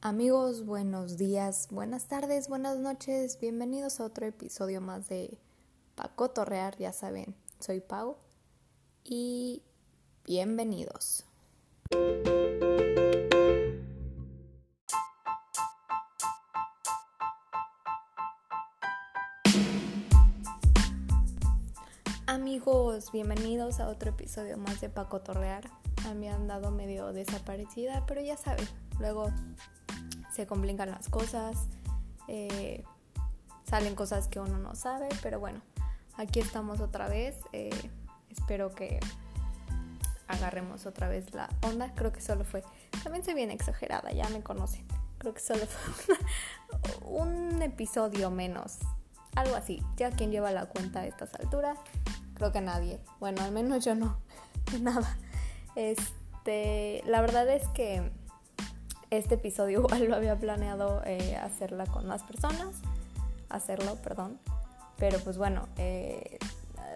Amigos, 0.00 0.64
buenos 0.64 1.18
días, 1.18 1.66
buenas 1.72 2.06
tardes, 2.06 2.48
buenas 2.48 2.78
noches, 2.78 3.40
bienvenidos 3.40 3.98
a 3.98 4.04
otro 4.04 4.26
episodio 4.26 4.80
más 4.80 5.08
de 5.08 5.36
Paco 5.96 6.30
Torrear, 6.30 6.76
ya 6.78 6.92
saben, 6.92 7.34
soy 7.58 7.80
Pau 7.80 8.16
y 9.02 9.64
bienvenidos. 10.24 11.26
Amigos, 22.26 23.10
bienvenidos 23.10 23.80
a 23.80 23.88
otro 23.88 24.10
episodio 24.10 24.58
más 24.58 24.80
de 24.80 24.90
Paco 24.90 25.22
Torrear. 25.22 25.68
Mí 26.14 26.28
han 26.28 26.46
dado 26.46 26.70
medio 26.70 27.12
desaparecida, 27.12 28.04
pero 28.06 28.22
ya 28.22 28.36
saben, 28.36 28.66
luego 28.98 29.30
se 30.38 30.46
complican 30.46 30.88
las 30.88 31.08
cosas, 31.08 31.56
eh, 32.28 32.84
salen 33.64 33.96
cosas 33.96 34.28
que 34.28 34.38
uno 34.38 34.56
no 34.56 34.76
sabe, 34.76 35.08
pero 35.20 35.40
bueno, 35.40 35.60
aquí 36.16 36.38
estamos 36.38 36.78
otra 36.78 37.08
vez. 37.08 37.34
Eh, 37.52 37.90
espero 38.30 38.72
que 38.72 39.00
agarremos 40.28 40.86
otra 40.86 41.08
vez 41.08 41.34
la 41.34 41.48
onda. 41.62 41.92
Creo 41.96 42.12
que 42.12 42.20
solo 42.20 42.44
fue, 42.44 42.62
también 43.02 43.24
soy 43.24 43.34
bien 43.34 43.50
exagerada, 43.50 44.12
ya 44.12 44.28
me 44.28 44.40
conocen. 44.40 44.86
Creo 45.18 45.34
que 45.34 45.40
solo 45.40 45.66
fue 45.66 46.16
un 47.04 47.60
episodio 47.60 48.30
menos, 48.30 48.78
algo 49.34 49.56
así. 49.56 49.82
Ya 49.96 50.12
quien 50.12 50.30
lleva 50.30 50.52
la 50.52 50.66
cuenta 50.66 51.00
a 51.00 51.06
estas 51.06 51.34
alturas, 51.34 51.80
creo 52.34 52.52
que 52.52 52.60
nadie. 52.60 53.00
Bueno, 53.18 53.42
al 53.42 53.50
menos 53.50 53.84
yo 53.84 53.96
no, 53.96 54.20
nada. 54.80 55.18
Este, 55.74 57.02
la 57.06 57.22
verdad 57.22 57.48
es 57.48 57.66
que 57.70 58.12
este 59.10 59.36
episodio 59.36 59.80
igual 59.84 60.04
lo 60.04 60.16
había 60.16 60.36
planeado 60.36 61.02
eh, 61.04 61.36
hacerla 61.36 61.86
con 61.86 62.06
más 62.06 62.22
personas, 62.22 62.76
hacerlo, 63.48 63.96
perdón. 63.96 64.38
Pero 64.96 65.18
pues 65.20 65.38
bueno, 65.38 65.68
eh, 65.76 66.38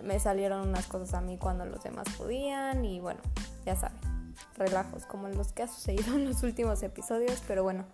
me 0.02 0.18
salieron 0.18 0.68
unas 0.68 0.86
cosas 0.86 1.14
a 1.14 1.20
mí 1.20 1.38
cuando 1.38 1.64
los 1.64 1.82
demás 1.82 2.06
podían 2.18 2.84
y 2.84 3.00
bueno, 3.00 3.20
ya 3.64 3.76
saben, 3.76 3.98
relajos 4.56 5.06
como 5.06 5.28
los 5.28 5.52
que 5.52 5.62
ha 5.62 5.68
sucedido 5.68 6.14
en 6.14 6.26
los 6.26 6.42
últimos 6.42 6.82
episodios, 6.82 7.42
pero 7.46 7.62
bueno, 7.62 7.84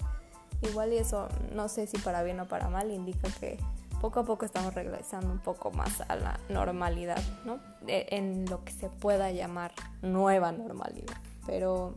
igual 0.63 0.93
y 0.93 0.99
eso 0.99 1.29
no 1.55 1.69
sé 1.69 1.87
si 1.87 1.99
para 1.99 2.23
bien 2.23 2.41
o 2.41 2.47
para 2.47 2.69
mal 2.69 2.91
indica 2.91 3.29
que 3.39 3.59
poco 4.01 4.21
a 4.21 4.25
poco 4.25 4.45
estamos 4.45 4.75
regresando 4.75 5.31
un 5.33 5.41
poco 5.41 5.73
más 5.73 6.01
a 6.09 6.15
la 6.15 6.39
normalidad, 6.49 7.21
¿no? 7.45 7.59
en 7.87 8.47
lo 8.47 8.65
que 8.65 8.73
se 8.73 8.89
pueda 8.89 9.33
llamar 9.33 9.73
nueva 10.03 10.53
normalidad. 10.53 11.17
Pero 11.47 11.95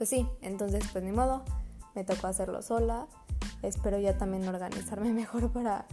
pues 0.00 0.08
sí, 0.08 0.26
entonces 0.40 0.82
pues 0.92 1.04
ni 1.04 1.12
modo, 1.12 1.44
me 1.94 2.04
tocó 2.04 2.26
hacerlo 2.26 2.62
sola. 2.62 3.06
Espero 3.60 3.98
ya 3.98 4.16
también 4.16 4.48
organizarme 4.48 5.12
mejor 5.12 5.52
para 5.52 5.84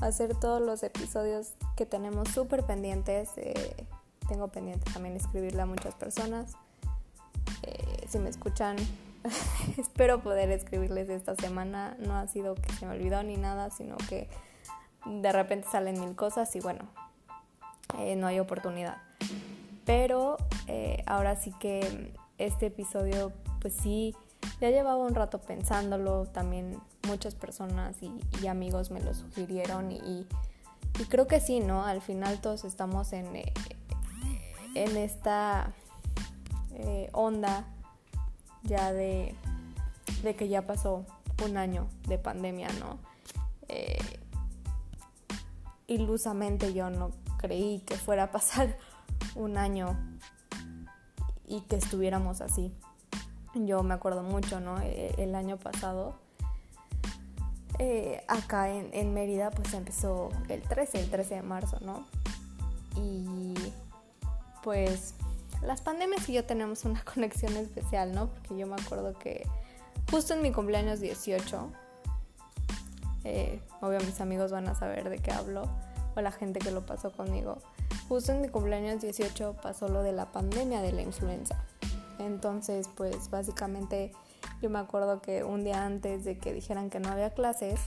hacer 0.00 0.34
todos 0.34 0.60
los 0.60 0.82
episodios 0.82 1.52
que 1.76 1.86
tenemos 1.86 2.28
súper 2.30 2.64
pendientes. 2.64 3.30
Eh, 3.36 3.86
tengo 4.26 4.48
pendiente 4.48 4.90
también 4.92 5.14
escribirle 5.14 5.62
a 5.62 5.66
muchas 5.66 5.94
personas. 5.94 6.54
Eh, 7.62 8.04
si 8.08 8.18
me 8.18 8.30
escuchan, 8.30 8.74
espero 9.78 10.20
poder 10.24 10.50
escribirles 10.50 11.08
esta 11.08 11.36
semana. 11.36 11.96
No 12.00 12.16
ha 12.16 12.26
sido 12.26 12.56
que 12.56 12.72
se 12.72 12.84
me 12.84 12.96
olvidó 12.96 13.22
ni 13.22 13.36
nada, 13.36 13.70
sino 13.70 13.96
que 14.08 14.28
de 15.06 15.30
repente 15.30 15.68
salen 15.70 16.00
mil 16.00 16.16
cosas 16.16 16.56
y 16.56 16.58
bueno, 16.58 16.88
eh, 17.96 18.16
no 18.16 18.26
hay 18.26 18.40
oportunidad. 18.40 18.96
Pero 19.84 20.36
ahora 21.06 21.36
sí 21.36 21.52
que 21.60 22.12
este 22.46 22.66
episodio 22.66 23.32
pues 23.60 23.74
sí, 23.74 24.14
ya 24.60 24.70
llevaba 24.70 24.98
un 24.98 25.14
rato 25.14 25.40
pensándolo, 25.40 26.26
también 26.26 26.78
muchas 27.06 27.34
personas 27.34 27.96
y, 28.02 28.46
amigos 28.46 28.90
me 28.90 29.00
lo 29.00 29.14
sugirieron 29.14 29.92
y, 29.92 30.26
creo 31.08 31.26
que 31.26 31.40
sí, 31.40 31.60
¿no? 31.60 31.84
Al 31.84 32.00
final 32.00 32.40
todos 32.40 32.64
estamos 32.64 33.12
en, 33.12 33.34
eh, 33.36 33.52
en 34.74 34.96
esta 34.96 35.72
eh, 36.74 37.08
onda 37.12 37.64
ya 38.62 38.92
de, 38.92 39.34
de, 40.22 40.36
que 40.36 40.48
ya 40.48 40.66
pasó 40.66 41.04
un 41.44 41.56
año 41.56 41.88
de 42.08 42.18
pandemia, 42.18 42.68
¿no? 42.78 42.98
Eh, 43.68 43.98
ilusamente 45.86 46.72
yo 46.72 46.90
no 46.90 47.10
creí 47.38 47.80
que 47.80 47.96
fuera 47.96 48.24
a 48.24 48.30
pasar 48.30 48.76
un 49.34 49.56
año 49.56 49.98
y 51.46 51.60
que 51.62 51.76
estuviéramos 51.76 52.40
así. 52.40 52.72
Yo 53.54 53.82
me 53.82 53.94
acuerdo 53.94 54.22
mucho, 54.22 54.60
¿no? 54.60 54.80
E, 54.80 55.14
el 55.18 55.34
año 55.34 55.56
pasado, 55.58 56.14
eh, 57.78 58.24
acá 58.28 58.70
en, 58.70 59.14
Mérida, 59.14 59.50
pues 59.50 59.74
empezó 59.74 60.30
el 60.48 60.62
13, 60.62 61.00
el 61.00 61.10
13 61.10 61.34
de 61.36 61.42
marzo, 61.42 61.78
¿no? 61.80 62.06
Y 62.96 63.54
pues 64.62 65.14
las 65.62 65.80
pandemias 65.80 66.28
y 66.28 66.34
yo 66.34 66.44
tenemos 66.44 66.84
una 66.84 67.02
conexión 67.14 67.56
especial, 67.56 68.14
¿no? 68.14 68.28
Porque 68.28 68.56
yo 68.56 68.66
me 68.66 68.74
acuerdo 68.74 69.18
que 69.18 69.46
justo 70.10 70.34
en 70.34 70.42
mi 70.42 70.52
cumpleaños 70.52 71.00
18, 71.00 71.70
eh, 73.24 73.62
obvio 73.80 74.00
mis 74.00 74.20
amigos 74.20 74.50
van 74.50 74.68
a 74.68 74.74
saber 74.74 75.08
de 75.08 75.18
qué 75.18 75.30
hablo, 75.30 75.68
o 76.14 76.20
la 76.20 76.32
gente 76.32 76.58
que 76.60 76.70
lo 76.70 76.84
pasó 76.84 77.12
conmigo, 77.12 77.58
justo 78.08 78.32
en 78.32 78.40
mi 78.40 78.48
cumpleaños 78.48 79.00
18 79.00 79.56
pasó 79.62 79.88
lo 79.88 80.02
de 80.02 80.12
la 80.12 80.32
pandemia 80.32 80.82
de 80.82 80.92
la 80.92 81.02
influenza. 81.02 81.64
Entonces, 82.18 82.88
pues 82.94 83.30
básicamente 83.30 84.12
yo 84.60 84.70
me 84.70 84.78
acuerdo 84.78 85.20
que 85.20 85.44
un 85.44 85.64
día 85.64 85.84
antes 85.84 86.24
de 86.24 86.38
que 86.38 86.52
dijeran 86.52 86.90
que 86.90 87.00
no 87.00 87.08
había 87.08 87.30
clases, 87.30 87.80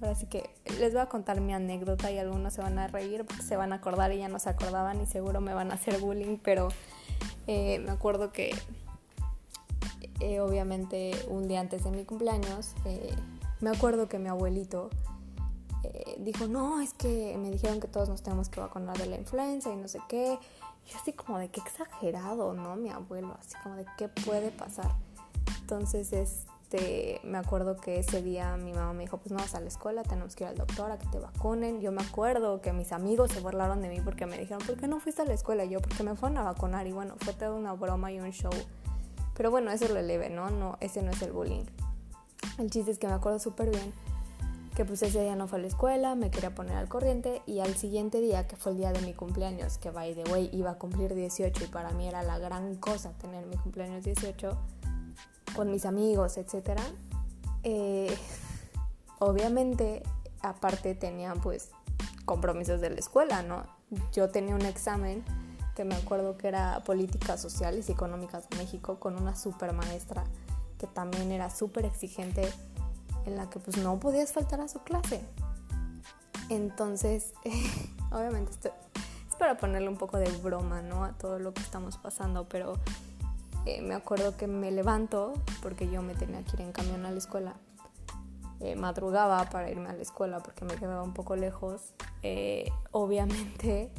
ahora 0.00 0.14
sí 0.14 0.26
que 0.26 0.50
les 0.78 0.92
voy 0.92 1.02
a 1.02 1.06
contar 1.06 1.40
mi 1.40 1.52
anécdota 1.52 2.10
y 2.10 2.18
algunos 2.18 2.54
se 2.54 2.62
van 2.62 2.78
a 2.78 2.86
reír 2.86 3.24
porque 3.24 3.42
se 3.42 3.56
van 3.56 3.72
a 3.72 3.76
acordar 3.76 4.12
y 4.12 4.18
ya 4.18 4.28
no 4.28 4.38
se 4.38 4.50
acordaban 4.50 5.00
y 5.00 5.06
seguro 5.06 5.40
me 5.40 5.54
van 5.54 5.70
a 5.70 5.74
hacer 5.74 5.98
bullying, 5.98 6.38
pero 6.42 6.68
eh, 7.46 7.78
me 7.80 7.90
acuerdo 7.90 8.32
que 8.32 8.54
eh, 10.20 10.40
obviamente 10.40 11.12
un 11.28 11.48
día 11.48 11.60
antes 11.60 11.84
de 11.84 11.90
mi 11.90 12.04
cumpleaños, 12.04 12.74
eh, 12.84 13.14
me 13.60 13.70
acuerdo 13.70 14.08
que 14.08 14.18
mi 14.18 14.28
abuelito 14.28 14.90
dijo, 16.18 16.46
no, 16.46 16.80
es 16.80 16.92
que 16.94 17.36
me 17.38 17.50
dijeron 17.50 17.80
que 17.80 17.88
todos 17.88 18.08
nos 18.08 18.22
tenemos 18.22 18.48
que 18.48 18.60
vacunar 18.60 18.96
de 18.98 19.06
la 19.06 19.16
influenza 19.16 19.72
y 19.72 19.76
no 19.76 19.88
sé 19.88 20.00
qué. 20.08 20.38
Y 20.90 20.96
así 20.96 21.12
como 21.12 21.38
de 21.38 21.48
qué 21.48 21.60
exagerado, 21.60 22.52
¿no? 22.52 22.76
Mi 22.76 22.90
abuelo, 22.90 23.36
así 23.40 23.54
como 23.62 23.76
de 23.76 23.86
qué 23.96 24.08
puede 24.08 24.50
pasar. 24.50 24.94
Entonces, 25.60 26.12
este, 26.12 27.20
me 27.24 27.38
acuerdo 27.38 27.76
que 27.76 27.98
ese 27.98 28.22
día 28.22 28.56
mi 28.56 28.72
mamá 28.72 28.92
me 28.92 29.02
dijo, 29.02 29.18
pues 29.18 29.32
no 29.32 29.38
vas 29.38 29.54
a 29.56 29.60
la 29.60 29.66
escuela, 29.66 30.04
tenemos 30.04 30.36
que 30.36 30.44
ir 30.44 30.50
al 30.50 30.56
doctor 30.56 30.92
a 30.92 30.98
que 30.98 31.06
te 31.06 31.18
vacunen. 31.18 31.80
Yo 31.80 31.90
me 31.90 32.02
acuerdo 32.02 32.60
que 32.60 32.72
mis 32.72 32.92
amigos 32.92 33.32
se 33.32 33.40
burlaron 33.40 33.82
de 33.82 33.88
mí 33.88 34.00
porque 34.00 34.26
me 34.26 34.38
dijeron, 34.38 34.64
¿por 34.64 34.76
qué 34.76 34.86
no 34.86 35.00
fuiste 35.00 35.22
a 35.22 35.24
la 35.24 35.34
escuela? 35.34 35.64
yo, 35.64 35.80
porque 35.80 36.02
me 36.04 36.14
fueron 36.14 36.38
a 36.38 36.42
vacunar 36.44 36.86
y 36.86 36.92
bueno, 36.92 37.14
fue 37.18 37.32
toda 37.32 37.54
una 37.54 37.72
broma 37.72 38.12
y 38.12 38.20
un 38.20 38.30
show. 38.30 38.52
Pero 39.36 39.50
bueno, 39.50 39.70
eso 39.72 39.88
lo 39.88 39.98
eleve, 39.98 40.30
¿no? 40.30 40.50
No, 40.50 40.78
ese 40.80 41.02
no 41.02 41.10
es 41.10 41.20
el 41.22 41.32
bullying. 41.32 41.64
El 42.58 42.70
chiste 42.70 42.92
es 42.92 42.98
que 42.98 43.08
me 43.08 43.14
acuerdo 43.14 43.38
súper 43.38 43.70
bien 43.70 43.92
que 44.76 44.84
pues 44.84 45.02
ese 45.02 45.22
día 45.22 45.34
no 45.36 45.48
fue 45.48 45.58
a 45.58 45.62
la 45.62 45.68
escuela, 45.68 46.14
me 46.14 46.30
quería 46.30 46.54
poner 46.54 46.76
al 46.76 46.86
corriente 46.86 47.40
y 47.46 47.60
al 47.60 47.74
siguiente 47.76 48.20
día, 48.20 48.46
que 48.46 48.56
fue 48.56 48.72
el 48.72 48.78
día 48.78 48.92
de 48.92 49.00
mi 49.00 49.14
cumpleaños, 49.14 49.78
que 49.78 49.90
by 49.90 50.14
the 50.14 50.30
way 50.30 50.50
iba 50.52 50.72
a 50.72 50.74
cumplir 50.74 51.14
18 51.14 51.64
y 51.64 51.66
para 51.68 51.92
mí 51.92 52.06
era 52.06 52.22
la 52.22 52.38
gran 52.38 52.76
cosa 52.76 53.12
tener 53.12 53.46
mi 53.46 53.56
cumpleaños 53.56 54.04
18 54.04 54.54
con 55.54 55.70
mis 55.70 55.86
amigos, 55.86 56.36
etc. 56.36 56.78
Eh, 57.62 58.14
obviamente, 59.18 60.02
aparte 60.42 60.94
tenía 60.94 61.32
pues 61.36 61.70
compromisos 62.26 62.82
de 62.82 62.90
la 62.90 62.96
escuela, 62.96 63.42
¿no? 63.42 63.62
Yo 64.12 64.28
tenía 64.28 64.54
un 64.54 64.66
examen 64.66 65.24
que 65.74 65.84
me 65.84 65.94
acuerdo 65.94 66.36
que 66.36 66.48
era 66.48 66.84
Políticas 66.84 67.40
Sociales 67.40 67.88
y 67.88 67.92
Económicas 67.92 68.46
de 68.50 68.58
México 68.58 69.00
con 69.00 69.16
una 69.16 69.36
super 69.36 69.72
maestra 69.72 70.24
que 70.76 70.86
también 70.86 71.32
era 71.32 71.48
súper 71.48 71.86
exigente 71.86 72.52
en 73.26 73.36
la 73.36 73.50
que 73.50 73.58
pues 73.58 73.76
no 73.76 73.98
podías 73.98 74.32
faltar 74.32 74.60
a 74.60 74.68
su 74.68 74.80
clase. 74.80 75.20
Entonces, 76.48 77.34
obviamente 78.12 78.52
esto 78.52 78.70
es 79.28 79.36
para 79.36 79.56
ponerle 79.58 79.88
un 79.88 79.96
poco 79.96 80.18
de 80.18 80.30
broma, 80.38 80.80
¿no? 80.80 81.04
A 81.04 81.12
todo 81.12 81.38
lo 81.38 81.52
que 81.52 81.60
estamos 81.60 81.98
pasando, 81.98 82.48
pero 82.48 82.74
eh, 83.66 83.82
me 83.82 83.94
acuerdo 83.94 84.36
que 84.36 84.46
me 84.46 84.70
levanto 84.70 85.34
porque 85.60 85.90
yo 85.90 86.02
me 86.02 86.14
tenía 86.14 86.42
que 86.44 86.56
ir 86.56 86.60
en 86.62 86.72
camión 86.72 87.04
a 87.04 87.10
la 87.10 87.18
escuela. 87.18 87.54
Eh, 88.60 88.74
madrugaba 88.74 89.44
para 89.50 89.70
irme 89.70 89.90
a 89.90 89.92
la 89.92 90.00
escuela 90.00 90.40
porque 90.40 90.64
me 90.64 90.76
quedaba 90.76 91.02
un 91.02 91.12
poco 91.12 91.36
lejos. 91.36 91.92
Eh, 92.22 92.70
obviamente, 92.92 93.92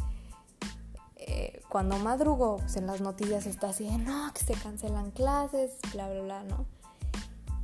cuando 1.69 1.99
madrugo, 1.99 2.57
pues 2.57 2.77
en 2.77 2.87
las 2.87 3.01
noticias 3.01 3.45
está 3.45 3.69
así 3.69 3.83
de 3.83 3.97
no, 3.97 4.31
que 4.33 4.39
se 4.39 4.53
cancelan 4.53 5.11
clases, 5.11 5.77
bla, 5.91 6.09
bla, 6.09 6.21
bla, 6.21 6.43
¿no? 6.43 6.65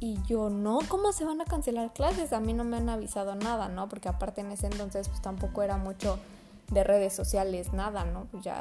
Y 0.03 0.21
yo, 0.23 0.49
no, 0.49 0.79
¿cómo 0.89 1.13
se 1.13 1.23
van 1.23 1.39
a 1.39 1.45
cancelar 1.45 1.93
clases? 1.93 2.33
A 2.33 2.41
mí 2.41 2.51
no 2.51 2.65
me 2.65 2.75
han 2.75 2.89
avisado 2.89 3.35
nada, 3.35 3.69
¿no? 3.69 3.87
Porque 3.87 4.09
aparte 4.09 4.41
en 4.41 4.51
ese 4.51 4.67
entonces 4.67 5.07
pues 5.07 5.21
tampoco 5.21 5.63
era 5.63 5.77
mucho 5.77 6.19
de 6.71 6.83
redes 6.83 7.13
sociales, 7.15 7.71
nada, 7.71 8.03
¿no? 8.03 8.25
Pues 8.25 8.43
ya, 8.43 8.59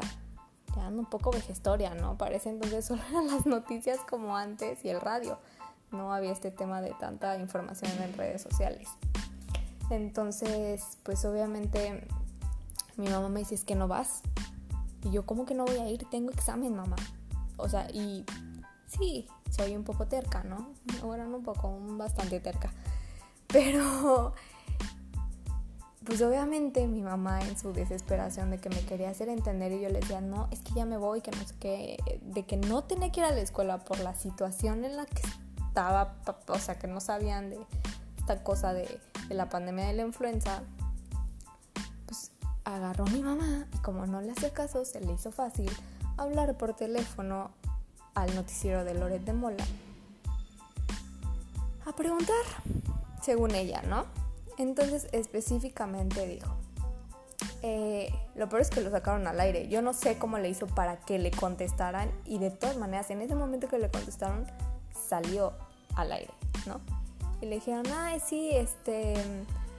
ya 0.76 0.86
ando 0.86 1.00
un 1.00 1.10
poco 1.10 1.32
vejestoria, 1.32 1.96
¿no? 1.96 2.16
Parece 2.16 2.48
entonces 2.48 2.84
solo 2.86 3.02
eran 3.10 3.26
las 3.26 3.44
noticias 3.44 3.98
como 4.08 4.36
antes 4.36 4.84
y 4.84 4.90
el 4.90 5.00
radio. 5.00 5.36
no 5.90 6.14
había 6.14 6.30
este 6.30 6.52
tema 6.52 6.80
de 6.80 6.94
tanta 7.00 7.36
información 7.36 7.90
en 8.00 8.16
redes 8.16 8.40
sociales. 8.40 8.88
Entonces, 9.90 10.96
pues 11.02 11.24
obviamente 11.24 12.06
mi 12.96 13.08
mamá 13.08 13.28
me 13.28 13.40
dice, 13.40 13.56
es 13.56 13.64
que 13.64 13.74
no 13.74 13.88
vas. 13.88 14.22
Y 15.02 15.10
yo, 15.10 15.26
¿cómo 15.26 15.44
que 15.44 15.54
no 15.54 15.64
voy 15.64 15.78
a 15.78 15.90
ir? 15.90 16.08
Tengo 16.08 16.30
examen, 16.30 16.76
mamá. 16.76 16.94
O 17.56 17.68
sea, 17.68 17.90
y 17.90 18.24
sí, 18.86 19.26
soy 19.52 19.76
un 19.76 19.84
poco 19.84 20.06
terca, 20.06 20.42
¿no? 20.42 20.70
Bueno, 21.04 21.26
no 21.26 21.36
un 21.36 21.42
poco, 21.44 21.78
bastante 21.80 22.40
terca. 22.40 22.72
Pero, 23.48 24.32
pues 26.04 26.22
obviamente 26.22 26.86
mi 26.88 27.02
mamá 27.02 27.40
en 27.42 27.58
su 27.58 27.72
desesperación 27.72 28.50
de 28.50 28.58
que 28.58 28.70
me 28.70 28.80
quería 28.80 29.10
hacer 29.10 29.28
entender 29.28 29.72
y 29.72 29.82
yo 29.82 29.90
le 29.90 30.00
decía, 30.00 30.20
no, 30.22 30.48
es 30.50 30.60
que 30.60 30.72
ya 30.72 30.86
me 30.86 30.96
voy, 30.96 31.20
que 31.20 31.30
no 31.30 31.46
sé 31.46 31.54
qué, 31.60 32.20
de 32.22 32.44
que 32.44 32.56
no 32.56 32.84
tenía 32.84 33.12
que 33.12 33.20
ir 33.20 33.26
a 33.26 33.30
la 33.30 33.40
escuela 33.40 33.78
por 33.78 34.00
la 34.00 34.14
situación 34.14 34.84
en 34.84 34.96
la 34.96 35.04
que 35.04 35.22
estaba, 35.66 36.16
o 36.48 36.58
sea, 36.58 36.78
que 36.78 36.86
no 36.86 37.00
sabían 37.00 37.50
de 37.50 37.60
esta 38.18 38.42
cosa 38.42 38.72
de, 38.72 39.00
la 39.28 39.48
pandemia 39.48 39.86
de 39.86 39.92
la 39.94 40.02
influenza, 40.02 40.62
pues 42.06 42.32
agarró 42.64 43.04
a 43.06 43.10
mi 43.10 43.22
mamá 43.22 43.66
y 43.72 43.78
como 43.78 44.06
no 44.06 44.20
le 44.20 44.32
hacía 44.32 44.52
caso, 44.52 44.84
se 44.84 45.00
le 45.00 45.12
hizo 45.12 45.30
fácil 45.30 45.70
hablar 46.16 46.56
por 46.56 46.74
teléfono 46.74 47.50
al 48.14 48.34
noticiero 48.34 48.84
de 48.84 48.94
Loret 48.94 49.22
de 49.22 49.32
Mola 49.32 49.64
a 51.84 51.92
preguntar, 51.92 52.34
según 53.22 53.54
ella, 53.54 53.82
¿no? 53.82 54.06
Entonces 54.58 55.08
específicamente 55.12 56.26
dijo, 56.26 56.54
eh, 57.62 58.12
lo 58.34 58.48
peor 58.48 58.62
es 58.62 58.70
que 58.70 58.80
lo 58.80 58.90
sacaron 58.90 59.26
al 59.26 59.40
aire. 59.40 59.68
Yo 59.68 59.82
no 59.82 59.92
sé 59.92 60.18
cómo 60.18 60.38
le 60.38 60.48
hizo 60.48 60.66
para 60.66 60.96
que 60.98 61.18
le 61.18 61.30
contestaran 61.30 62.10
y 62.24 62.38
de 62.38 62.50
todas 62.50 62.76
maneras 62.76 63.10
en 63.10 63.20
ese 63.20 63.34
momento 63.34 63.68
que 63.68 63.78
le 63.78 63.90
contestaron 63.90 64.46
salió 65.08 65.54
al 65.96 66.12
aire, 66.12 66.32
¿no? 66.66 66.80
Y 67.40 67.46
le 67.46 67.56
dijeron, 67.56 67.84
ay, 67.96 68.20
sí, 68.20 68.50
este, 68.52 69.14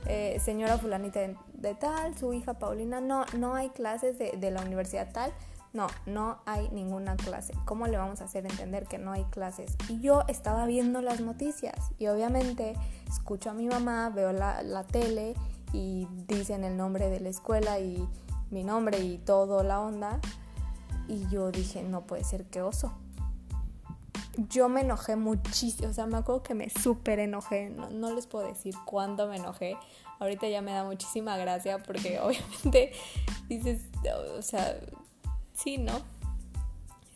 eh, 0.05 0.37
señora 0.43 0.77
fulanita 0.77 1.21
de, 1.21 1.75
tal, 1.75 2.17
su 2.17 2.33
hija 2.33 2.55
Paulina, 2.55 2.99
no, 2.99 3.25
no 3.37 3.55
hay 3.55 3.69
clases 3.69 4.17
de, 4.17 4.31
de 4.31 4.51
la 4.51 4.61
universidad 4.61 5.11
tal 5.13 5.31
no, 5.73 5.87
no 6.05 6.37
hay 6.45 6.69
ninguna 6.69 7.15
clase. 7.15 7.53
¿Cómo 7.65 7.87
le 7.87 7.97
vamos 7.97 8.21
a 8.21 8.25
hacer 8.25 8.45
entender 8.45 8.85
que 8.85 8.99
no 8.99 9.11
hay 9.11 9.23
clases? 9.25 9.75
Y 9.89 9.99
yo 9.99 10.23
estaba 10.27 10.67
viendo 10.67 11.01
las 11.01 11.19
noticias 11.19 11.91
y 11.97 12.07
obviamente 12.07 12.75
escucho 13.07 13.49
a 13.49 13.53
mi 13.53 13.67
mamá, 13.67 14.09
veo 14.09 14.31
la, 14.31 14.85
tele 14.91 15.33
y 15.73 16.07
dicen 16.27 16.63
el 16.63 16.77
nombre 16.77 17.09
de 17.09 17.19
la 17.19 17.29
escuela 17.29 17.79
y 17.79 18.07
mi 18.51 18.63
nombre 18.63 18.99
y 18.99 19.17
todo 19.17 19.63
la 19.63 19.79
onda. 19.79 20.19
Y 21.07 21.27
yo 21.29 21.51
dije, 21.51 21.81
no 21.81 22.05
puede 22.05 22.23
ser 22.23 22.45
que 22.45 22.61
oso. 22.61 22.93
Yo 24.49 24.69
me 24.69 24.81
enojé 24.81 25.15
muchísimo, 25.15 25.89
o 25.89 25.93
sea, 25.93 26.05
me 26.05 26.17
acuerdo 26.17 26.43
que 26.43 26.53
me 26.53 26.69
súper 26.69 27.19
enojé, 27.19 27.69
no, 27.69 27.89
no 27.89 28.13
les 28.13 28.25
puedo 28.25 28.47
decir 28.47 28.73
cuándo 28.83 29.27
me 29.27 29.35
enojé, 29.35 29.77
ahorita 30.19 30.47
ya 30.47 30.61
me 30.63 30.71
da 30.71 30.83
muchísima 30.83 31.37
gracia 31.37 31.77
porque 31.79 32.19
obviamente 32.23 32.93
dices, 33.47 33.81
o 34.35 34.41
sea, 34.41 34.75
sí, 35.53 35.77
¿no? 35.77 36.01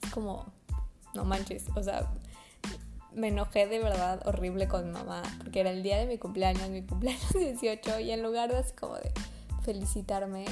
Es 0.03 0.11
como, 0.11 0.45
no 1.13 1.25
manches, 1.25 1.65
o 1.75 1.83
sea, 1.83 2.11
me 3.13 3.29
enojé 3.29 3.65
de 3.67 3.79
verdad 3.79 4.21
horrible 4.27 4.67
con 4.67 4.91
mamá, 4.91 5.23
porque 5.39 5.59
era 5.59 5.71
el 5.71 5.81
día 5.81 5.97
de 5.97 6.05
mi 6.05 6.17
cumpleaños, 6.17 6.69
mi 6.69 6.83
cumpleaños 6.83 7.29
18, 7.33 7.99
y 7.99 8.11
en 8.11 8.21
lugar 8.21 8.51
de 8.51 8.57
así 8.57 8.73
como 8.73 8.95
de 8.95 9.11
felicitarme, 9.63 10.45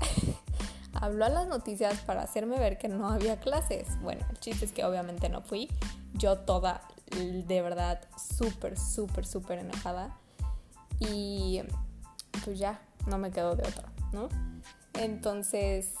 habló 0.94 1.26
a 1.26 1.28
las 1.28 1.46
noticias 1.46 2.00
para 2.00 2.22
hacerme 2.22 2.58
ver 2.58 2.78
que 2.78 2.88
no 2.88 3.08
había 3.08 3.38
clases. 3.38 3.86
Bueno, 4.00 4.26
el 4.30 4.40
chiste 4.40 4.64
es 4.64 4.72
que 4.72 4.84
obviamente 4.84 5.28
no 5.28 5.42
fui. 5.42 5.68
Yo 6.14 6.38
toda, 6.38 6.82
de 7.10 7.62
verdad, 7.62 8.00
súper, 8.16 8.78
súper, 8.78 9.26
súper 9.26 9.58
enojada. 9.58 10.18
Y 10.98 11.62
pues 12.44 12.58
ya, 12.58 12.80
no 13.06 13.18
me 13.18 13.30
quedo 13.30 13.56
de 13.56 13.68
otra, 13.68 13.92
¿no? 14.12 14.28
Entonces, 14.94 15.94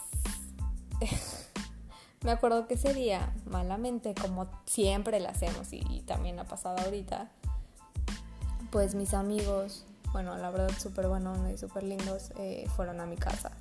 me 2.22 2.30
acuerdo 2.30 2.66
que 2.66 2.74
ese 2.74 2.92
día, 2.94 3.32
malamente, 3.46 4.14
como 4.14 4.48
siempre 4.66 5.20
lo 5.20 5.28
hacemos 5.28 5.72
y, 5.72 6.02
también 6.06 6.38
ha 6.38 6.44
pasado 6.44 6.76
ahorita, 6.78 7.30
pues 8.70 8.94
mis 8.94 9.14
amigos, 9.14 9.84
bueno, 10.12 10.36
la 10.36 10.50
verdad 10.50 10.70
súper 10.78 11.08
buenos 11.08 11.38
y 11.50 11.56
súper 11.56 11.82
lindos, 11.82 12.32
eh, 12.36 12.66
fueron 12.76 13.00
a 13.00 13.06
mi 13.06 13.16
casa. 13.16 13.52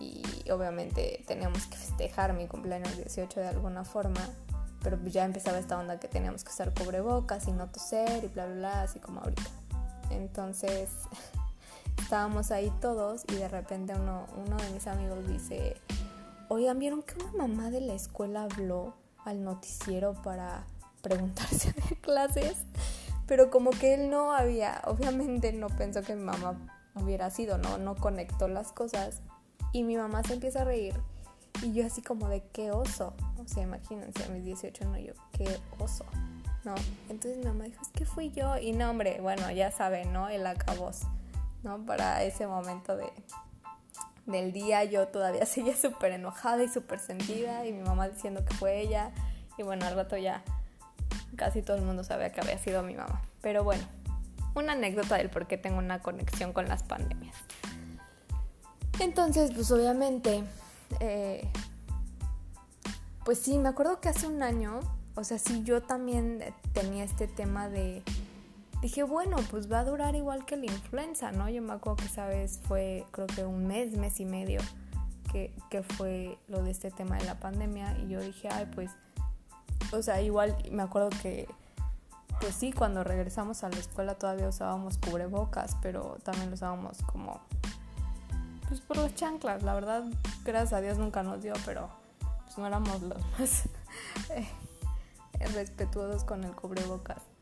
Y 0.00 0.22
obviamente 0.50 1.24
teníamos 1.26 1.66
que 1.66 1.76
festejar 1.76 2.32
mi 2.32 2.46
cumpleaños 2.48 2.96
18 2.96 3.40
de 3.40 3.48
alguna 3.48 3.84
forma, 3.84 4.28
pero 4.82 4.98
ya 5.06 5.24
empezaba 5.24 5.58
esta 5.58 5.78
onda 5.78 6.00
que 6.00 6.08
teníamos 6.08 6.42
que 6.42 6.50
usar 6.50 6.74
cubrebocas 6.74 7.46
y 7.48 7.52
no 7.52 7.68
toser 7.68 8.24
y 8.24 8.28
bla, 8.28 8.46
bla, 8.46 8.54
bla, 8.54 8.82
así 8.82 8.98
como 8.98 9.20
ahorita. 9.20 9.50
Entonces 10.10 10.90
estábamos 12.02 12.50
ahí 12.50 12.72
todos 12.80 13.24
y 13.28 13.36
de 13.36 13.48
repente 13.48 13.94
uno 13.94 14.56
de 14.56 14.70
mis 14.70 14.86
amigos 14.86 15.26
dice, 15.28 15.76
Oigan, 16.48 16.78
¿vieron 16.78 17.02
que 17.02 17.14
una 17.22 17.46
mamá 17.46 17.70
de 17.70 17.80
la 17.80 17.94
escuela 17.94 18.44
habló 18.44 18.94
al 19.24 19.42
noticiero 19.42 20.14
para 20.22 20.64
preguntarse 21.02 21.72
de 21.72 21.96
clases? 22.00 22.56
Pero 23.26 23.50
como 23.50 23.70
que 23.70 23.94
él 23.94 24.10
no 24.10 24.32
había, 24.32 24.82
obviamente 24.84 25.52
no 25.52 25.68
pensó 25.68 26.02
que 26.02 26.14
mi 26.14 26.22
mamá 26.22 26.56
hubiera 26.94 27.30
sido, 27.30 27.56
¿no? 27.58 27.78
No 27.78 27.94
conectó 27.96 28.48
las 28.48 28.72
cosas. 28.72 29.22
Y 29.72 29.82
mi 29.82 29.96
mamá 29.96 30.22
se 30.22 30.34
empieza 30.34 30.60
a 30.60 30.64
reír. 30.64 30.94
Y 31.62 31.72
yo 31.72 31.86
así 31.86 32.02
como 32.02 32.28
de 32.28 32.42
qué 32.52 32.70
oso. 32.70 33.14
O 33.42 33.48
sea, 33.48 33.62
imagínense, 33.62 34.24
a 34.24 34.28
mis 34.28 34.44
18 34.44 34.84
no, 34.84 34.98
yo, 34.98 35.14
qué 35.32 35.58
oso. 35.78 36.04
¿No? 36.64 36.74
Entonces 37.08 37.38
mi 37.38 37.44
mamá 37.44 37.64
dijo, 37.64 37.80
es 37.82 37.88
que 37.88 38.04
fui 38.04 38.30
yo. 38.30 38.58
Y 38.58 38.72
no, 38.72 38.90
hombre, 38.90 39.20
bueno, 39.20 39.50
ya 39.50 39.70
saben, 39.70 40.12
¿no? 40.12 40.28
El 40.28 40.46
acabos, 40.46 41.02
¿no? 41.62 41.84
Para 41.84 42.22
ese 42.22 42.46
momento 42.46 42.96
de, 42.96 43.10
del 44.26 44.52
día 44.52 44.84
yo 44.84 45.08
todavía 45.08 45.46
seguía 45.46 45.76
súper 45.76 46.12
enojada 46.12 46.62
y 46.62 46.68
súper 46.68 46.98
sentida 46.98 47.66
y 47.66 47.72
mi 47.72 47.82
mamá 47.82 48.08
diciendo 48.08 48.44
que 48.44 48.54
fue 48.54 48.80
ella 48.80 49.10
y 49.56 49.62
bueno, 49.62 49.86
al 49.86 49.94
rato 49.94 50.16
ya 50.16 50.42
casi 51.36 51.62
todo 51.62 51.76
el 51.76 51.82
mundo 51.82 52.04
sabía 52.04 52.32
que 52.32 52.40
había 52.40 52.58
sido 52.58 52.82
mi 52.82 52.94
mamá. 52.94 53.22
Pero 53.40 53.64
bueno, 53.64 53.84
una 54.54 54.72
anécdota 54.72 55.16
del 55.16 55.30
por 55.30 55.46
qué 55.46 55.58
tengo 55.58 55.78
una 55.78 56.00
conexión 56.00 56.52
con 56.52 56.68
las 56.68 56.82
pandemias. 56.82 57.36
Entonces, 59.00 59.50
pues 59.52 59.70
obviamente, 59.70 60.44
eh, 61.00 61.48
pues 63.24 63.38
sí, 63.38 63.58
me 63.58 63.68
acuerdo 63.68 64.00
que 64.00 64.08
hace 64.08 64.26
un 64.26 64.42
año, 64.42 64.80
o 65.16 65.24
sea, 65.24 65.38
sí, 65.38 65.62
yo 65.64 65.82
también 65.82 66.44
tenía 66.72 67.04
este 67.04 67.26
tema 67.26 67.68
de 67.68 68.02
dije, 68.84 69.02
bueno, 69.02 69.38
pues 69.50 69.72
va 69.72 69.78
a 69.78 69.84
durar 69.84 70.14
igual 70.14 70.44
que 70.44 70.58
la 70.58 70.66
influenza, 70.66 71.32
¿no? 71.32 71.48
Yo 71.48 71.62
me 71.62 71.72
acuerdo 71.72 71.96
que 71.96 72.04
esa 72.04 72.26
vez 72.26 72.60
fue, 72.68 73.06
creo 73.12 73.26
que 73.26 73.42
un 73.42 73.66
mes, 73.66 73.96
mes 73.96 74.20
y 74.20 74.26
medio, 74.26 74.60
que, 75.32 75.54
que 75.70 75.82
fue 75.82 76.38
lo 76.48 76.62
de 76.62 76.70
este 76.70 76.90
tema 76.90 77.16
de 77.16 77.24
la 77.24 77.40
pandemia. 77.40 77.96
Y 78.00 78.08
yo 78.08 78.20
dije, 78.20 78.48
ay, 78.52 78.66
pues, 78.74 78.90
o 79.90 80.02
sea, 80.02 80.20
igual 80.20 80.54
me 80.70 80.82
acuerdo 80.82 81.08
que, 81.22 81.48
pues 82.40 82.54
sí, 82.56 82.74
cuando 82.74 83.02
regresamos 83.04 83.64
a 83.64 83.70
la 83.70 83.78
escuela 83.78 84.16
todavía 84.16 84.48
usábamos 84.48 84.98
cubrebocas, 84.98 85.78
pero 85.80 86.18
también 86.22 86.50
lo 86.50 86.54
usábamos 86.54 86.98
como, 87.10 87.40
pues 88.68 88.82
por 88.82 88.98
las 88.98 89.14
chanclas. 89.14 89.62
La 89.62 89.72
verdad, 89.72 90.04
gracias 90.44 90.74
a 90.74 90.82
Dios 90.82 90.98
nunca 90.98 91.22
nos 91.22 91.42
dio, 91.42 91.54
pero 91.64 91.88
pues 92.44 92.58
no 92.58 92.66
éramos 92.66 93.00
los 93.00 93.18
más 93.38 93.64
eh, 94.28 94.46
respetuosos 95.54 96.22
con 96.24 96.44
el 96.44 96.52
cubrebocas. 96.52 97.33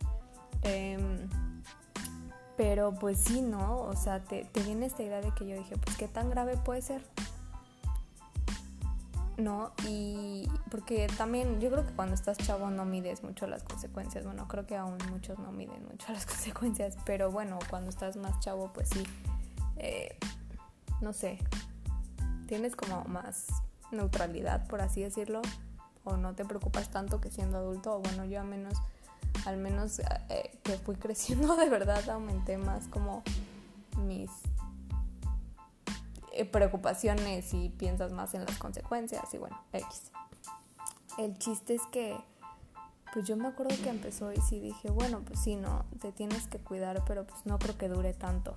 Em, 0.62 1.28
pero 2.56 2.92
pues 2.92 3.18
sí, 3.18 3.42
¿no? 3.42 3.80
O 3.80 3.96
sea, 3.96 4.20
te, 4.20 4.48
viene 4.64 4.86
esta 4.86 5.02
idea 5.02 5.20
de 5.20 5.32
que 5.34 5.46
yo 5.46 5.56
dije, 5.56 5.76
pues 5.76 5.96
qué 5.96 6.08
tan 6.08 6.30
grave 6.30 6.56
puede 6.56 6.82
ser. 6.82 7.02
¿no? 9.38 9.72
Y 9.88 10.48
porque 10.70 11.08
también 11.16 11.58
yo 11.60 11.70
creo 11.70 11.84
que 11.86 11.92
cuando 11.92 12.14
estás 12.14 12.36
chavo 12.38 12.70
no 12.70 12.84
mides 12.84 13.22
mucho 13.24 13.46
las 13.46 13.62
consecuencias. 13.64 14.24
Bueno, 14.24 14.46
creo 14.46 14.66
que 14.66 14.76
aún 14.76 14.98
muchos 15.10 15.38
no 15.38 15.50
miden 15.50 15.84
mucho 15.90 16.12
las 16.12 16.26
consecuencias, 16.32 16.96
pero 17.04 17.30
bueno, 17.30 17.58
cuando 17.70 17.90
estás 17.90 18.16
más 18.16 18.38
chavo, 18.40 18.72
pues 18.72 18.90
sí, 18.90 19.02
eh, 19.78 20.16
no 21.00 21.12
sé, 21.12 21.38
tienes 22.46 22.76
como 22.76 23.04
más 23.04 23.48
neutralidad, 23.90 24.66
por 24.68 24.80
así 24.82 25.02
decirlo, 25.02 25.42
o 26.04 26.16
no 26.16 26.34
te 26.34 26.44
preocupas 26.44 26.90
tanto 26.90 27.20
que 27.20 27.30
siendo 27.30 27.58
adulto, 27.58 27.96
o 27.96 28.00
bueno, 28.00 28.24
yo 28.24 28.40
a 28.40 28.44
menos 28.44 28.74
al 29.46 29.56
menos 29.56 29.98
eh, 29.98 30.58
que 30.62 30.76
fui 30.78 30.96
creciendo 30.96 31.56
de 31.56 31.68
verdad 31.68 32.08
aumenté 32.10 32.58
más 32.58 32.88
como 32.88 33.22
mis 33.98 34.30
eh, 36.32 36.44
preocupaciones 36.44 37.52
y 37.52 37.68
piensas 37.68 38.12
más 38.12 38.34
en 38.34 38.44
las 38.44 38.56
consecuencias 38.58 39.32
y 39.34 39.38
bueno, 39.38 39.60
X. 39.72 40.10
El 41.18 41.36
chiste 41.38 41.74
es 41.74 41.82
que 41.92 42.16
pues 43.12 43.26
yo 43.26 43.36
me 43.36 43.48
acuerdo 43.48 43.76
que 43.82 43.90
empezó 43.90 44.32
y 44.32 44.40
sí 44.40 44.58
dije, 44.58 44.90
bueno, 44.90 45.20
pues 45.20 45.38
sí, 45.40 45.56
no, 45.56 45.84
te 46.00 46.12
tienes 46.12 46.46
que 46.46 46.58
cuidar, 46.58 47.04
pero 47.06 47.26
pues 47.26 47.44
no 47.44 47.58
creo 47.58 47.76
que 47.76 47.88
dure 47.88 48.14
tanto. 48.14 48.56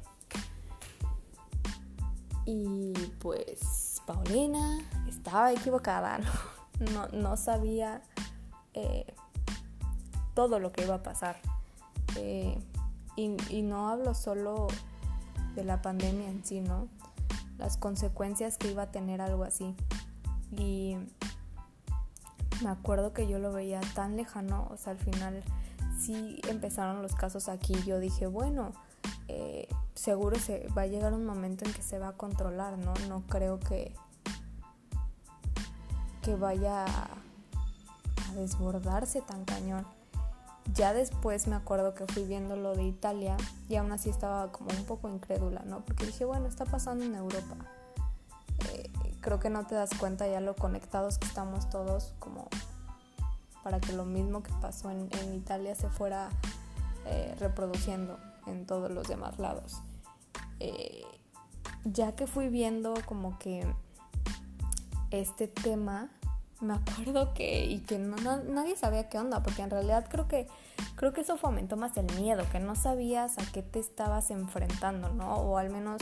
Y 2.46 2.94
pues 3.20 4.01
Paulina 4.05 4.79
estaba 5.10 5.51
equivocada, 5.51 6.20
no, 6.94 7.08
no, 7.08 7.36
sabía 7.36 8.01
eh, 8.74 9.13
todo 10.36 10.60
lo 10.60 10.72
que 10.72 10.84
iba 10.84 10.96
a 10.96 11.04
pasar. 11.04 11.38
Eh, 12.18 12.58
y, 13.15 13.62
no 13.62 13.89
hablo 13.89 14.13
solo 14.13 14.68
de 15.56 15.63
la 15.63 15.82
pandemia 15.82 16.30
en 16.30 16.44
sí, 16.44 16.62
¿no? 16.62 16.88
Las 17.58 17.77
consecuencias 17.77 18.58
que 18.58 18.70
iba 18.70 18.84
a 18.84 18.92
tener 18.92 19.22
algo 19.22 19.44
así. 19.44 19.75
Y 20.51 20.98
me 22.62 22.70
acuerdo 22.70 23.13
que 23.13 23.27
yo 23.27 23.39
lo 23.39 23.51
veía 23.51 23.82
tan 23.96 24.18
lejano, 24.18 24.68
o 24.70 24.77
sea, 24.77 24.92
al 24.92 25.00
final 25.00 25.44
sí 26.00 26.39
empezaron 26.50 27.01
los 27.01 27.15
casos 27.15 27.48
aquí. 27.50 27.74
Yo 27.86 28.00
dije, 28.00 28.27
bueno, 28.27 28.74
eh, 29.27 29.68
seguro 29.96 30.38
se 30.38 30.68
va 30.77 30.84
a 30.84 30.88
llegar 30.88 31.13
un 31.13 31.25
momento 31.25 31.65
en 31.65 31.74
que 31.74 31.82
se 31.82 31.98
va 31.98 32.10
a 32.10 32.13
controlar, 32.13 32.77
¿no? 32.77 32.94
No 33.08 33.24
creo 33.27 33.60
que, 33.60 33.94
que 36.22 36.36
vaya 36.36 36.86
a, 36.86 37.08
desbordarse 38.36 39.22
tan 39.22 39.46
cañón. 39.46 39.86
Ya 40.74 40.93
después 40.93 41.48
me 41.48 41.55
acuerdo 41.55 41.93
que 41.93 42.05
fui 42.07 42.24
viendo 42.24 42.55
lo 42.55 42.75
de 42.75 42.84
Italia 42.84 43.38
y 43.69 43.75
aún 43.75 43.91
así 43.91 44.10
estaba 44.10 44.51
como 44.51 44.72
un 44.72 44.86
poco 44.86 45.10
incrédula, 45.10 45.62
¿no? 45.65 45.86
Porque 45.86 46.05
dije, 46.05 46.25
bueno, 46.25 46.48
está 46.48 46.65
pasando 46.65 47.05
en 47.05 47.15
Europa. 47.15 47.55
Eh, 48.72 48.91
creo 49.22 49.39
que 49.39 49.50
no 49.50 49.65
te 49.65 49.75
das 49.75 49.91
cuenta 49.98 50.27
ya 50.27 50.41
lo 50.41 50.55
conectados 50.55 51.17
que 51.17 51.27
estamos 51.27 51.69
todos 51.69 52.13
como 52.19 52.48
para 53.63 53.79
que 53.79 53.93
lo 53.93 54.05
mismo 54.05 54.43
que 54.43 54.51
pasó 54.62 54.91
en, 54.91 55.10
Italia 55.34 55.74
se 55.74 55.89
fuera 55.89 56.29
eh, 57.05 57.36
reproduciendo 57.39 58.19
en 58.45 58.67
todos 58.67 58.91
los 58.91 59.07
demás 59.07 59.39
lados. 59.39 59.81
Eh, 60.60 61.03
ya 61.84 62.15
que 62.15 62.27
fui 62.27 62.50
viendo 62.50 62.93
como 63.07 63.39
que 63.39 63.65
este 65.10 65.48
tema, 65.48 66.10
me 66.62 66.74
acuerdo 66.74 67.34
que 67.34 67.66
y 67.66 67.80
que 67.80 67.98
nadie 67.98 68.76
sabía 68.78 69.10
qué 69.10 69.18
onda, 69.18 69.44
porque 69.44 69.62
en 69.62 69.70
realidad 69.70 70.08
creo 70.10 70.28
que 70.28 70.48
creo 70.96 71.14
que 71.14 71.22
eso 71.22 71.38
fomentó 71.38 71.76
más 71.76 71.98
el 71.98 72.06
miedo, 72.20 72.46
que 72.52 72.60
no 72.60 72.76
sabías 72.76 73.38
a 73.38 73.52
qué 73.52 73.62
te 73.62 73.80
estabas 73.80 74.32
enfrentando, 74.32 75.10
¿no? 75.10 75.36
O 75.36 75.58
al 75.58 75.70
menos 75.70 76.02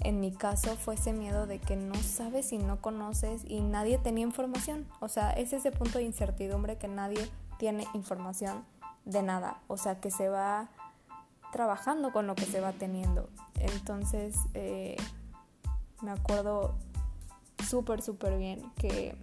en 0.00 0.20
mi 0.20 0.32
caso 0.32 0.76
fue 0.76 0.94
ese 0.94 1.12
miedo 1.12 1.46
de 1.46 1.58
que 1.58 1.76
no 1.76 1.94
sabes 1.96 2.52
y 2.52 2.58
no 2.58 2.80
conoces 2.80 3.42
y 3.44 3.60
nadie 3.60 3.98
tenía 3.98 4.24
información. 4.24 4.86
O 5.00 5.08
sea, 5.08 5.32
es 5.32 5.52
ese 5.52 5.72
punto 5.72 5.98
de 5.98 6.04
incertidumbre 6.04 6.76
que 6.76 6.88
nadie 6.88 7.28
tiene 7.58 7.86
información 7.94 8.64
de 9.04 9.22
nada. 9.22 9.60
O 9.66 9.76
sea, 9.76 10.00
que 10.00 10.10
se 10.10 10.28
va 10.28 10.68
trabajando 11.52 12.12
con 12.12 12.26
lo 12.26 12.34
que 12.36 12.44
se 12.44 12.60
va 12.60 12.72
teniendo. 12.72 13.28
Entonces, 13.54 14.36
eh, 14.54 14.96
me 16.02 16.12
acuerdo 16.12 16.76
súper, 17.66 18.02
súper 18.02 18.38
bien 18.38 18.70
que 18.76 19.18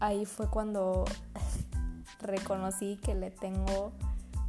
ahí 0.00 0.24
fue 0.26 0.48
cuando 0.48 1.04
reconocí 2.20 2.96
que 3.02 3.14
le 3.14 3.30
tengo 3.30 3.92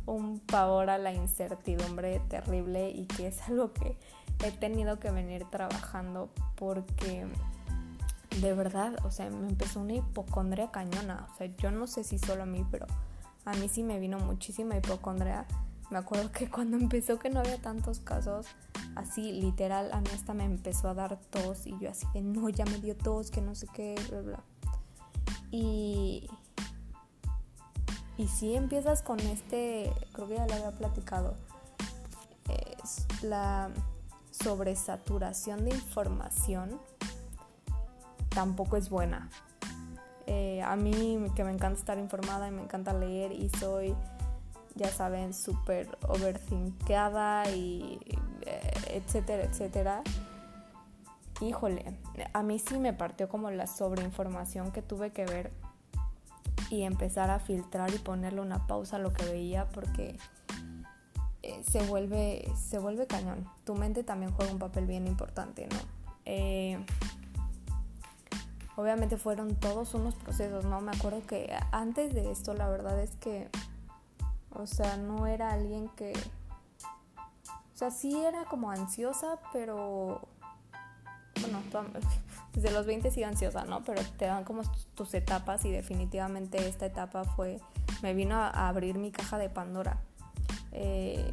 un 0.05 0.39
pavor 0.39 0.89
a 0.89 0.97
la 0.97 1.13
incertidumbre 1.13 2.19
terrible 2.29 2.89
y 2.89 3.05
que 3.05 3.27
es 3.27 3.41
algo 3.47 3.73
que 3.73 3.97
he 4.43 4.51
tenido 4.51 4.99
que 4.99 5.09
venir 5.11 5.45
trabajando 5.49 6.29
porque 6.55 7.27
de 8.41 8.53
verdad, 8.53 8.95
o 9.05 9.11
sea, 9.11 9.29
me 9.29 9.47
empezó 9.47 9.79
una 9.79 9.93
hipocondria 9.93 10.71
cañona. 10.71 11.27
O 11.31 11.37
sea, 11.37 11.47
yo 11.57 11.71
no 11.71 11.87
sé 11.87 12.03
si 12.03 12.19
solo 12.19 12.43
a 12.43 12.45
mí, 12.45 12.65
pero 12.69 12.85
a 13.45 13.53
mí 13.53 13.69
sí 13.69 13.83
me 13.83 13.99
vino 13.99 14.19
muchísima 14.19 14.75
hipocondria. 14.77 15.45
Me 15.89 15.97
acuerdo 15.97 16.31
que 16.31 16.49
cuando 16.49 16.77
empezó 16.81 17.17
que 17.19 17.29
no 17.29 17.39
había 17.39 17.61
tantos 17.61 17.99
casos, 17.99 18.47
así 18.95 19.31
literal, 19.31 19.91
a 19.93 20.01
mí 20.01 20.09
hasta 20.13 20.33
me 20.33 20.43
empezó 20.45 20.89
a 20.89 20.93
dar 20.93 21.17
tos 21.29 21.65
y 21.67 21.77
yo 21.79 21.89
así 21.89 22.05
de 22.13 22.21
no, 22.21 22.49
ya 22.49 22.65
me 22.65 22.79
dio 22.79 22.95
tos, 22.95 23.31
que 23.31 23.41
no 23.41 23.55
sé 23.55 23.67
qué, 23.73 23.95
bla, 24.09 24.21
bla. 24.21 24.43
Y, 25.55 26.27
si 28.27 28.55
empiezas 28.55 29.01
con 29.01 29.19
este, 29.21 29.93
creo 30.11 30.27
que 30.27 30.35
ya 30.35 30.45
lo 30.47 30.53
había 30.53 30.71
platicado, 30.71 31.37
la 33.21 33.69
sobresaturación 34.31 35.63
de 35.63 35.71
información 35.71 36.79
tampoco 38.29 38.75
es 38.75 38.89
buena. 38.89 39.29
Eh, 40.27 40.61
a 40.61 40.75
mí 40.75 41.25
que 41.35 41.45
me 41.45 41.51
encanta 41.51 41.79
estar 41.79 41.97
informada 41.97 42.49
y 42.49 42.51
me 42.51 42.61
encanta 42.61 42.93
leer 42.93 43.31
y 43.31 43.49
soy, 43.57 43.95
ya 44.75 44.89
saben, 44.89 45.33
súper 45.33 45.97
overthinkada 46.09 47.49
y 47.51 47.99
eh, 48.41 48.73
etcétera, 48.89 49.43
etcétera. 49.43 50.03
Híjole, 51.41 51.97
a 52.33 52.43
mí 52.43 52.59
sí 52.59 52.79
me 52.79 52.93
partió 52.93 53.27
como 53.27 53.51
la 53.51 53.67
sobreinformación 53.67 54.71
que 54.71 54.81
tuve 54.81 55.11
que 55.11 55.25
ver 55.25 55.51
y 56.69 56.83
empezar 56.83 57.29
a 57.29 57.39
filtrar 57.39 57.93
y 57.93 57.97
ponerle 57.97 58.41
una 58.41 58.67
pausa 58.67 58.95
a 58.95 58.99
lo 58.99 59.13
que 59.13 59.25
veía 59.25 59.67
porque 59.69 60.17
eh, 61.43 61.61
se, 61.63 61.83
vuelve, 61.83 62.49
se 62.55 62.79
vuelve 62.79 63.05
cañón. 63.05 63.47
Tu 63.65 63.75
mente 63.75 64.03
también 64.03 64.31
juega 64.31 64.51
un 64.51 64.59
papel 64.59 64.87
bien 64.87 65.07
importante, 65.07 65.67
¿no? 65.67 65.77
Eh, 66.25 66.83
obviamente 68.75 69.17
fueron 69.17 69.55
todos 69.55 69.93
unos 69.93 70.15
procesos, 70.15 70.65
¿no? 70.65 70.81
Me 70.81 70.91
acuerdo 70.91 71.21
que 71.27 71.55
antes 71.71 72.13
de 72.13 72.31
esto 72.31 72.53
la 72.53 72.67
verdad 72.67 72.99
es 72.99 73.15
que, 73.17 73.49
o 74.51 74.65
sea, 74.65 74.97
no 74.97 75.27
era 75.27 75.51
alguien 75.51 75.89
que... 75.89 76.13
O 77.73 77.77
sea, 77.77 77.91
sí 77.91 78.17
era 78.23 78.45
como 78.45 78.71
ansiosa, 78.71 79.39
pero... 79.51 80.27
Desde 82.53 82.71
los 82.71 82.85
20 82.85 83.11
sido 83.11 83.27
ansiosa, 83.27 83.65
¿no? 83.65 83.83
Pero 83.83 84.01
te 84.17 84.25
dan 84.25 84.43
como 84.43 84.61
tus 84.95 85.13
etapas 85.13 85.65
y 85.65 85.71
definitivamente 85.71 86.67
esta 86.67 86.85
etapa 86.85 87.23
fue... 87.23 87.59
Me 88.01 88.13
vino 88.13 88.35
a 88.35 88.67
abrir 88.67 88.97
mi 88.97 89.11
caja 89.11 89.37
de 89.37 89.49
Pandora 89.49 90.01
eh, 90.77 91.31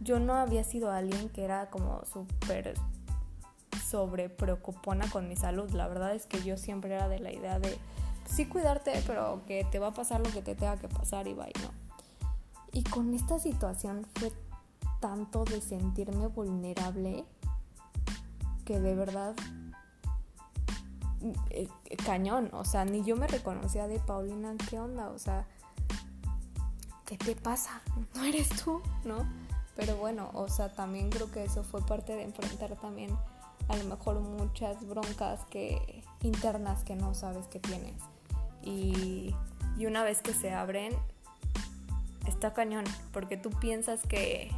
yo 0.00 0.18
no 0.18 0.34
había 0.34 0.64
sido 0.64 0.90
alguien 0.90 1.28
que 1.28 1.44
era 1.44 1.70
como 1.70 2.04
súper 2.04 2.74
sobre 3.88 4.28
preocupona 4.28 5.08
con 5.10 5.28
mi 5.28 5.36
salud. 5.36 5.70
La 5.70 5.86
verdad 5.86 6.14
es 6.14 6.26
que 6.26 6.42
yo 6.42 6.56
siempre 6.56 6.94
era 6.94 7.08
de 7.08 7.20
la 7.20 7.32
idea 7.32 7.60
de 7.60 7.78
sí 8.28 8.46
cuidarte, 8.46 9.00
pero 9.06 9.42
que 9.46 9.64
te 9.64 9.78
va 9.78 9.88
a 9.88 9.94
pasar 9.94 10.20
lo 10.20 10.32
que 10.32 10.42
te 10.42 10.56
tenga 10.56 10.76
que 10.76 10.88
pasar 10.88 11.28
y 11.28 11.34
vaya, 11.34 11.52
¿no? 11.62 11.70
Y 12.72 12.82
con 12.82 13.14
esta 13.14 13.38
situación 13.38 14.06
fue 14.16 14.32
tanto 15.00 15.44
de 15.44 15.60
sentirme 15.60 16.26
vulnerable 16.26 17.24
que 18.66 18.80
de 18.80 18.94
verdad 18.94 19.34
eh, 21.50 21.68
cañón, 22.04 22.50
o 22.52 22.64
sea, 22.64 22.84
ni 22.84 23.02
yo 23.02 23.16
me 23.16 23.26
reconocía 23.26 23.88
de 23.88 23.98
Paulina, 24.00 24.54
¿qué 24.68 24.78
onda? 24.78 25.08
O 25.08 25.18
sea, 25.18 25.46
¿qué 27.06 27.16
te 27.16 27.34
pasa? 27.34 27.80
No 28.14 28.24
eres 28.24 28.48
tú, 28.62 28.82
¿no? 29.04 29.26
Pero 29.76 29.96
bueno, 29.96 30.30
o 30.34 30.48
sea, 30.48 30.72
también 30.72 31.10
creo 31.10 31.30
que 31.30 31.44
eso 31.44 31.62
fue 31.62 31.80
parte 31.86 32.14
de 32.14 32.24
enfrentar 32.24 32.76
también 32.76 33.16
a 33.68 33.76
lo 33.76 33.84
mejor 33.84 34.20
muchas 34.20 34.86
broncas 34.86 35.44
que 35.46 36.02
internas 36.22 36.84
que 36.84 36.96
no 36.96 37.14
sabes 37.14 37.46
que 37.46 37.60
tienes. 37.60 38.02
Y, 38.62 39.34
y 39.78 39.86
una 39.86 40.02
vez 40.02 40.22
que 40.22 40.34
se 40.34 40.52
abren, 40.52 40.92
está 42.26 42.52
cañón, 42.52 42.84
porque 43.12 43.36
tú 43.36 43.50
piensas 43.50 44.02
que, 44.02 44.50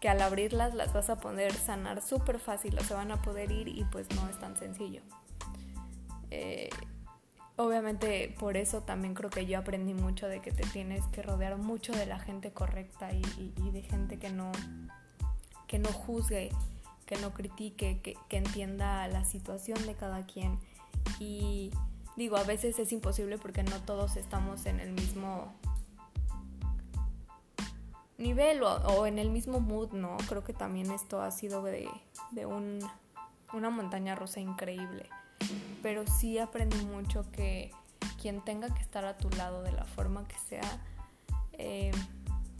que 0.00 0.08
al 0.08 0.22
abrirlas 0.22 0.74
las 0.74 0.92
vas 0.92 1.10
a 1.10 1.18
poder 1.18 1.52
sanar 1.52 2.02
súper 2.02 2.38
fácil 2.38 2.78
o 2.78 2.84
se 2.84 2.94
van 2.94 3.10
a 3.10 3.20
poder 3.22 3.50
ir 3.50 3.68
y 3.68 3.84
pues 3.84 4.06
no 4.14 4.28
es 4.28 4.38
tan 4.38 4.56
sencillo. 4.56 5.02
Eh, 6.30 6.70
obviamente 7.56 8.34
por 8.38 8.56
eso 8.56 8.82
también 8.82 9.14
creo 9.14 9.30
que 9.30 9.46
yo 9.46 9.58
aprendí 9.58 9.94
mucho 9.94 10.28
de 10.28 10.40
que 10.40 10.52
te 10.52 10.64
tienes 10.68 11.04
que 11.06 11.22
rodear 11.22 11.56
mucho 11.56 11.92
de 11.92 12.06
la 12.06 12.18
gente 12.18 12.52
correcta 12.52 13.12
y, 13.12 13.70
de 13.72 13.82
gente 13.82 14.18
que 14.18 14.30
no, 14.30 14.52
que 15.66 15.78
no 15.78 15.88
juzgue, 15.88 16.50
que 17.06 17.16
no 17.16 17.32
critique, 17.32 18.00
que, 18.00 18.16
que, 18.28 18.36
entienda 18.36 19.08
la 19.08 19.24
situación 19.24 19.84
de 19.86 19.94
cada 19.94 20.26
quien. 20.26 20.58
Y 21.18 21.72
digo, 22.16 22.36
a 22.36 22.44
veces 22.44 22.78
es 22.78 22.92
imposible 22.92 23.38
porque 23.38 23.62
no 23.64 23.80
todos 23.80 24.16
estamos 24.16 24.66
en 24.66 24.78
el 24.78 24.92
mismo 24.92 25.52
nivel 28.18 28.62
o, 28.62 29.06
en 29.06 29.18
el 29.18 29.30
mismo 29.30 29.60
mood, 29.60 29.92
¿no? 29.92 30.16
Creo 30.28 30.44
que 30.44 30.52
también 30.52 30.90
esto 30.90 31.22
ha 31.22 31.30
sido 31.30 31.62
de, 31.62 31.88
de 32.32 32.46
un, 32.46 32.78
una 33.52 33.70
montaña 33.70 34.14
rusa 34.14 34.40
increíble 34.40 35.08
pero 35.82 36.04
sí 36.06 36.38
aprendí 36.38 36.84
mucho 36.86 37.30
que 37.32 37.70
quien 38.20 38.40
tenga 38.42 38.72
que 38.74 38.82
estar 38.82 39.04
a 39.04 39.16
tu 39.16 39.30
lado 39.30 39.62
de 39.62 39.72
la 39.72 39.84
forma 39.84 40.26
que 40.26 40.36
sea, 40.38 40.80
eh, 41.52 41.92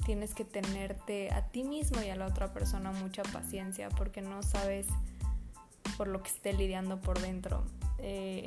tienes 0.04 0.34
que 0.34 0.44
tenerte 0.44 1.32
a 1.32 1.48
ti 1.48 1.64
mismo 1.64 2.00
y 2.02 2.10
a 2.10 2.16
la 2.16 2.26
otra 2.26 2.52
persona 2.52 2.92
mucha 2.92 3.22
paciencia 3.24 3.88
porque 3.90 4.22
no 4.22 4.42
sabes 4.42 4.86
por 5.96 6.08
lo 6.08 6.22
que 6.22 6.30
esté 6.30 6.52
lidiando 6.52 7.00
por 7.00 7.20
dentro. 7.20 7.64
Eh, 7.98 8.44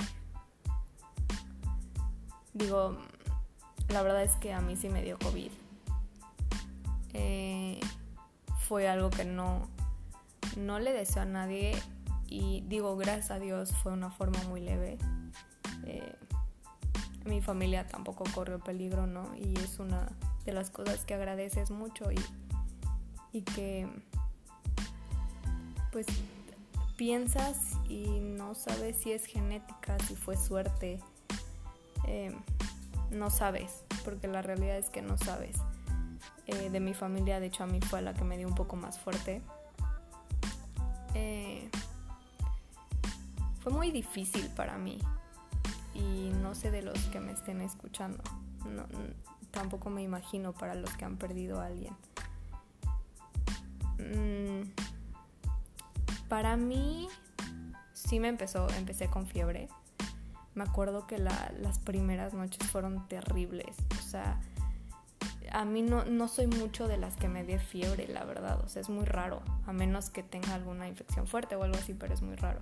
digo, 2.53 2.97
la 3.89 4.01
verdad 4.01 4.23
es 4.23 4.35
que 4.37 4.53
a 4.53 4.61
mí 4.61 4.75
sí 4.75 4.89
me 4.89 5.03
dio 5.03 5.19
COVID. 5.19 5.51
Eh, 7.13 7.79
fue 8.67 8.87
algo 8.87 9.09
que 9.09 9.25
no, 9.25 9.67
no 10.57 10.79
le 10.79 10.93
deseo 10.93 11.23
a 11.23 11.25
nadie 11.25 11.75
y 12.27 12.61
digo, 12.67 12.95
gracias 12.95 13.31
a 13.31 13.39
Dios 13.39 13.71
fue 13.83 13.91
una 13.91 14.09
forma 14.11 14.41
muy 14.43 14.61
leve. 14.61 14.97
Eh, 15.85 16.15
mi 17.25 17.41
familia 17.41 17.87
tampoco 17.87 18.23
corrió 18.33 18.59
peligro, 18.59 19.05
¿no? 19.07 19.35
Y 19.35 19.53
es 19.59 19.79
una 19.79 20.07
de 20.45 20.53
las 20.53 20.69
cosas 20.69 21.03
que 21.05 21.13
agradeces 21.13 21.71
mucho 21.71 22.11
y, 22.11 22.19
y 23.33 23.41
que 23.41 23.87
pues 25.91 26.07
piensas 26.95 27.57
y 27.89 28.05
no 28.21 28.55
sabes 28.55 28.95
si 28.97 29.11
es 29.11 29.25
genética, 29.25 29.97
si 30.07 30.15
fue 30.15 30.37
suerte. 30.37 30.99
Eh, 32.07 32.35
no 33.11 33.29
sabes, 33.29 33.83
porque 34.05 34.27
la 34.27 34.41
realidad 34.41 34.77
es 34.77 34.89
que 34.89 35.01
no 35.01 35.17
sabes. 35.17 35.57
Eh, 36.47 36.69
de 36.69 36.79
mi 36.79 36.93
familia, 36.93 37.39
de 37.39 37.47
hecho 37.47 37.63
a 37.63 37.67
mí 37.67 37.79
fue 37.81 38.01
la 38.01 38.13
que 38.13 38.23
me 38.23 38.37
dio 38.37 38.47
un 38.47 38.55
poco 38.55 38.75
más 38.75 38.99
fuerte. 38.99 39.41
Eh, 41.13 41.69
fue 43.61 43.71
muy 43.71 43.91
difícil 43.91 44.49
para 44.55 44.77
mí 44.77 44.97
y 45.93 46.31
no 46.41 46.55
sé 46.55 46.71
de 46.71 46.81
los 46.81 46.97
que 47.09 47.19
me 47.19 47.31
estén 47.31 47.61
escuchando. 47.61 48.23
tampoco 49.51 49.89
me 49.89 50.01
imagino 50.01 50.53
para 50.53 50.75
los 50.75 50.95
que 50.95 51.05
han 51.05 51.17
perdido 51.17 51.59
a 51.59 51.65
alguien. 51.65 51.95
Mm, 53.99 54.71
para 56.27 56.55
mí 56.57 57.07
sí 57.93 58.19
me 58.19 58.29
empezó, 58.29 58.67
empecé 58.77 59.09
con 59.09 59.27
fiebre. 59.27 59.67
Me 60.55 60.63
acuerdo 60.63 61.05
que 61.05 61.17
las 61.17 61.79
primeras 61.79 62.33
noches 62.33 62.69
fueron 62.69 63.07
terribles. 63.07 63.75
O 63.99 64.01
sea, 64.01 64.39
a 65.51 65.65
mí 65.65 65.81
no, 65.81 66.05
no 66.05 66.27
soy 66.27 66.47
mucho 66.47 66.87
de 66.87 66.97
las 66.97 67.15
que 67.15 67.27
me 67.27 67.43
dé 67.43 67.59
fiebre, 67.59 68.07
la 68.07 68.23
verdad. 68.23 68.59
O 68.63 68.69
sea, 68.69 68.81
es 68.81 68.89
muy 68.89 69.05
raro. 69.05 69.41
A 69.65 69.73
menos 69.73 70.09
que 70.09 70.23
tenga 70.23 70.53
alguna 70.53 70.87
infección 70.87 71.27
fuerte 71.27 71.55
o 71.55 71.63
algo 71.63 71.77
así, 71.77 71.93
pero 71.93 72.13
es 72.13 72.21
muy 72.21 72.35
raro. 72.35 72.61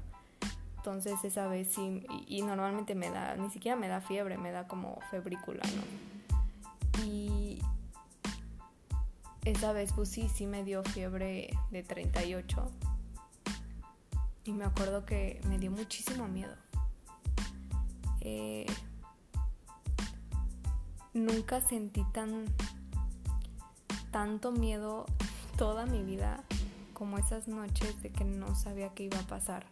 Entonces 0.77 1.23
esa 1.23 1.47
vez 1.47 1.73
sí, 1.73 2.05
y, 2.25 2.41
normalmente 2.41 2.95
me 2.95 3.09
da, 3.09 3.35
ni 3.35 3.49
siquiera 3.49 3.77
me 3.77 3.89
da 3.89 3.99
fiebre, 3.99 4.37
me 4.37 4.51
da 4.51 4.67
como 4.67 4.99
febrícula, 5.11 5.61
¿no? 5.75 7.05
Y 7.05 7.61
esa 9.43 9.73
vez 9.73 9.91
pues 9.93 10.09
sí, 10.09 10.29
sí 10.29 10.47
me 10.47 10.63
dio 10.63 10.81
fiebre 10.83 11.49
de 11.69 11.83
38. 11.83 12.71
Y 14.45 14.51
me 14.53 14.63
acuerdo 14.63 15.05
que 15.05 15.41
me 15.47 15.59
dio 15.59 15.69
muchísimo 15.69 16.27
miedo. 16.27 16.55
Eh, 18.21 18.65
nunca 21.13 21.61
sentí 21.61 22.03
tan 22.13 22.45
tanto 24.11 24.51
miedo 24.51 25.05
toda 25.57 25.85
mi 25.85 26.03
vida 26.03 26.43
como 26.93 27.17
esas 27.17 27.47
noches 27.47 28.01
de 28.01 28.11
que 28.11 28.25
no 28.25 28.55
sabía 28.55 28.89
qué 28.89 29.03
iba 29.03 29.19
a 29.19 29.27
pasar. 29.27 29.65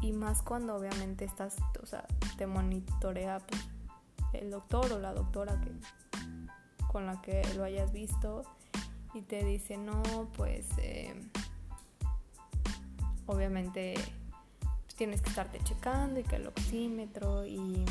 Y 0.00 0.12
más 0.12 0.42
cuando 0.42 0.76
obviamente 0.76 1.24
estás, 1.24 1.56
o 1.82 1.86
sea, 1.86 2.04
te 2.36 2.46
monitorea 2.46 3.38
pues, 3.40 3.64
el 4.32 4.50
doctor 4.50 4.92
o 4.92 4.98
la 4.98 5.12
doctora 5.12 5.60
que, 5.60 5.72
con 6.86 7.06
la 7.06 7.20
que 7.22 7.42
lo 7.56 7.64
hayas 7.64 7.92
visto 7.92 8.42
y 9.14 9.22
te 9.22 9.44
dice, 9.44 9.76
no, 9.76 10.02
pues 10.36 10.66
eh, 10.78 11.14
obviamente 13.26 13.94
tienes 14.96 15.22
que 15.22 15.30
estarte 15.30 15.60
checando 15.62 16.20
y 16.20 16.24
que 16.24 16.36
el 16.36 16.46
oxímetro 16.48 17.46
y 17.46 17.84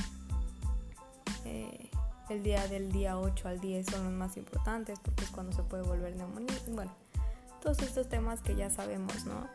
eh, 1.46 1.90
el 2.30 2.44
día 2.44 2.68
del 2.68 2.92
día 2.92 3.18
8 3.18 3.48
al 3.48 3.60
10 3.60 3.86
son 3.86 4.04
los 4.04 4.14
más 4.14 4.38
importantes 4.38 5.00
porque 5.00 5.24
es 5.24 5.30
cuando 5.30 5.54
se 5.54 5.64
puede 5.64 5.84
volver 5.84 6.16
neumonía. 6.16 6.56
Bueno, 6.70 6.92
todos 7.62 7.80
estos 7.80 8.10
temas 8.10 8.42
que 8.42 8.56
ya 8.56 8.70
sabemos, 8.70 9.26
¿no? 9.26 9.48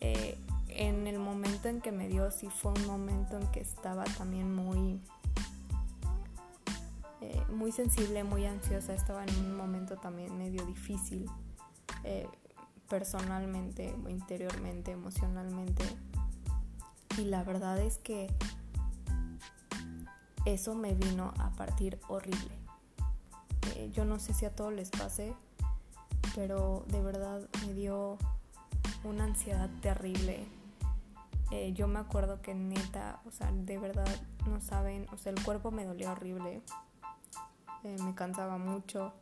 Eh, 0.00 0.36
en 0.68 1.06
el 1.06 1.18
momento 1.18 1.68
en 1.68 1.80
que 1.80 1.92
me 1.92 2.08
dio, 2.08 2.30
sí 2.30 2.48
fue 2.48 2.72
un 2.72 2.86
momento 2.86 3.36
en 3.36 3.46
que 3.52 3.60
estaba 3.60 4.04
también 4.04 4.54
muy, 4.54 5.00
eh, 7.20 7.40
muy 7.50 7.72
sensible, 7.72 8.24
muy 8.24 8.46
ansiosa, 8.46 8.94
estaba 8.94 9.24
en 9.24 9.36
un 9.36 9.56
momento 9.56 9.96
también 9.96 10.36
medio 10.36 10.64
difícil, 10.64 11.26
eh, 12.04 12.26
personalmente, 12.88 13.94
interiormente, 14.08 14.90
emocionalmente. 14.90 15.84
Y 17.18 17.26
la 17.26 17.44
verdad 17.44 17.78
es 17.78 17.98
que 17.98 18.32
eso 20.44 20.74
me 20.74 20.94
vino 20.94 21.32
a 21.38 21.50
partir 21.50 21.98
horrible. 22.08 22.58
Eh, 23.76 23.90
yo 23.92 24.04
no 24.04 24.18
sé 24.18 24.34
si 24.34 24.44
a 24.44 24.54
todos 24.54 24.72
les 24.72 24.90
pase, 24.90 25.34
pero 26.34 26.84
de 26.88 27.02
verdad 27.02 27.48
me 27.66 27.74
dio 27.74 28.18
una 29.04 29.24
ansiedad 29.24 29.70
terrible 29.80 30.46
eh, 31.52 31.74
yo 31.74 31.86
me 31.86 31.98
acuerdo 31.98 32.40
que 32.40 32.54
neta, 32.54 33.20
o 33.26 33.30
sea, 33.30 33.52
de 33.52 33.76
verdad 33.76 34.08
no 34.48 34.62
saben, 34.62 35.06
o 35.12 35.18
sea, 35.18 35.32
el 35.32 35.42
cuerpo 35.44 35.70
me 35.70 35.84
dolía 35.84 36.10
horrible, 36.12 36.62
eh, 37.84 37.96
me 38.02 38.14
cansaba 38.14 38.56
mucho. 38.56 39.12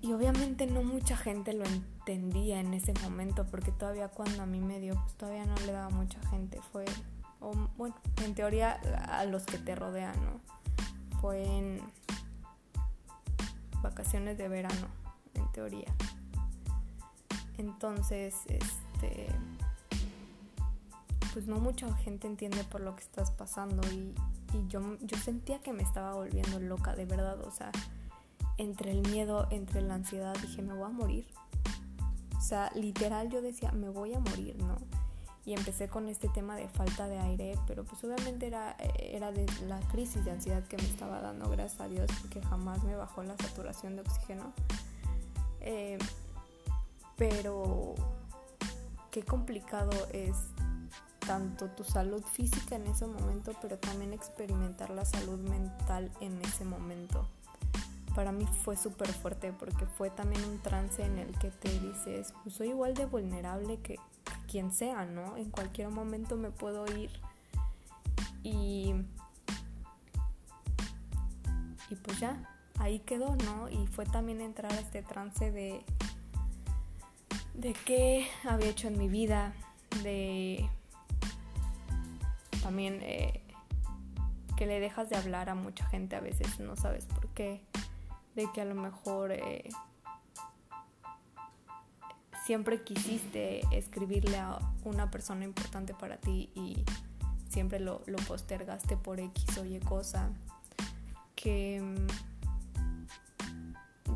Y 0.00 0.12
obviamente 0.12 0.68
no 0.68 0.84
mucha 0.84 1.16
gente 1.16 1.52
lo 1.52 1.64
entendía 1.64 2.60
en 2.60 2.74
ese 2.74 2.94
momento, 3.02 3.44
porque 3.50 3.72
todavía 3.72 4.06
cuando 4.06 4.40
a 4.40 4.46
mí 4.46 4.60
me 4.60 4.78
dio, 4.78 4.94
pues 4.94 5.14
todavía 5.14 5.44
no 5.46 5.56
le 5.66 5.72
daba 5.72 5.90
mucha 5.90 6.20
gente. 6.30 6.60
Fue, 6.70 6.84
bueno, 7.76 7.94
en 8.24 8.34
teoría 8.34 8.80
a 9.08 9.24
los 9.24 9.44
que 9.44 9.58
te 9.58 9.74
rodean, 9.74 10.14
¿no? 10.24 10.40
Fue 11.20 11.44
en 11.44 11.80
vacaciones 13.82 14.38
de 14.38 14.48
verano, 14.48 14.88
en 15.34 15.50
teoría. 15.52 15.94
Entonces, 17.56 18.34
este 18.48 19.28
pues 21.32 21.46
no 21.46 21.60
mucha 21.60 21.94
gente 21.98 22.26
entiende 22.26 22.64
por 22.64 22.80
lo 22.80 22.96
que 22.96 23.02
estás 23.02 23.30
pasando 23.30 23.86
y, 23.92 24.12
yo, 24.68 24.80
yo 25.02 25.16
sentía 25.18 25.60
que 25.60 25.72
me 25.72 25.82
estaba 25.82 26.14
volviendo 26.14 26.58
loca, 26.58 26.96
de 26.96 27.04
verdad, 27.04 27.40
o 27.42 27.50
sea, 27.52 27.70
entre 28.56 28.90
el 28.90 29.02
miedo, 29.02 29.46
entre 29.50 29.82
la 29.82 29.94
ansiedad, 29.94 30.34
dije, 30.40 30.62
me 30.62 30.72
voy 30.72 30.86
a 30.86 30.92
morir. 30.92 31.26
O 32.36 32.40
sea, 32.40 32.72
literal 32.74 33.28
yo 33.30 33.42
decía, 33.42 33.70
me 33.72 33.88
voy 33.88 34.14
a 34.14 34.18
morir, 34.20 34.56
¿no? 34.62 34.78
Y 35.48 35.54
empecé 35.54 35.88
con 35.88 36.10
este 36.10 36.28
tema 36.28 36.56
de 36.56 36.68
falta 36.68 37.08
de 37.08 37.18
aire, 37.18 37.58
pero 37.66 37.82
pues 37.82 38.04
obviamente 38.04 38.46
era, 38.46 38.76
era 38.98 39.32
de 39.32 39.46
la 39.66 39.80
crisis 39.88 40.22
de 40.26 40.32
ansiedad 40.32 40.62
que 40.64 40.76
me 40.76 40.82
estaba 40.82 41.22
dando, 41.22 41.48
gracias 41.48 41.80
a 41.80 41.88
Dios, 41.88 42.10
porque 42.20 42.42
jamás 42.42 42.84
me 42.84 42.94
bajó 42.94 43.22
la 43.22 43.34
saturación 43.38 43.96
de 43.96 44.02
oxígeno. 44.02 44.52
Eh, 45.62 45.96
pero 47.16 47.94
qué 49.10 49.22
complicado 49.22 49.90
es 50.12 50.36
tanto 51.20 51.70
tu 51.70 51.82
salud 51.82 52.22
física 52.24 52.76
en 52.76 52.86
ese 52.86 53.06
momento, 53.06 53.52
pero 53.62 53.78
también 53.78 54.12
experimentar 54.12 54.90
la 54.90 55.06
salud 55.06 55.38
mental 55.38 56.12
en 56.20 56.38
ese 56.42 56.66
momento. 56.66 57.26
Para 58.14 58.32
mí 58.32 58.46
fue 58.64 58.76
súper 58.76 59.08
fuerte 59.08 59.54
porque 59.54 59.86
fue 59.86 60.10
también 60.10 60.44
un 60.44 60.58
trance 60.58 61.02
en 61.02 61.18
el 61.18 61.38
que 61.38 61.50
te 61.50 61.70
dices, 61.80 62.34
pues 62.42 62.54
soy 62.54 62.68
igual 62.68 62.92
de 62.92 63.06
vulnerable 63.06 63.78
que, 63.80 63.98
quien 64.48 64.72
sea, 64.72 65.04
¿no? 65.04 65.36
En 65.36 65.50
cualquier 65.50 65.90
momento 65.90 66.36
me 66.36 66.50
puedo 66.50 66.86
ir. 66.96 67.10
Y, 68.42 68.94
y 71.90 71.94
pues 71.96 72.18
ya, 72.18 72.48
ahí 72.78 73.00
quedó, 73.00 73.36
¿no? 73.36 73.68
Y 73.68 73.86
fue 73.86 74.06
también 74.06 74.40
entrar 74.40 74.72
a 74.72 74.80
este 74.80 75.02
trance 75.02 75.52
de, 75.52 75.84
de 77.54 77.72
qué 77.84 78.26
había 78.44 78.68
hecho 78.68 78.88
en 78.88 78.98
mi 78.98 79.08
vida, 79.08 79.52
de 80.02 80.68
también 82.62 82.98
eh, 83.02 83.42
que 84.56 84.66
le 84.66 84.80
dejas 84.80 85.08
de 85.08 85.16
hablar 85.16 85.48
a 85.48 85.54
mucha 85.54 85.86
gente 85.86 86.16
a 86.16 86.20
veces, 86.20 86.58
no 86.60 86.76
sabes 86.76 87.06
por 87.06 87.28
qué, 87.28 87.62
de 88.34 88.50
que 88.52 88.60
a 88.60 88.64
lo 88.64 88.74
mejor 88.74 89.32
eh, 89.32 89.68
siempre 92.48 92.82
quisiste 92.82 93.60
escribirle 93.76 94.38
a 94.38 94.58
una 94.86 95.10
persona 95.10 95.44
importante 95.44 95.92
para 95.92 96.16
ti 96.16 96.48
y 96.54 96.82
siempre 97.50 97.78
lo, 97.78 98.00
postergaste 98.26 98.96
por 98.96 99.20
X 99.20 99.58
o 99.58 99.66
Y 99.66 99.78
cosa, 99.80 100.30
que 101.36 101.82
mm, 101.82 102.06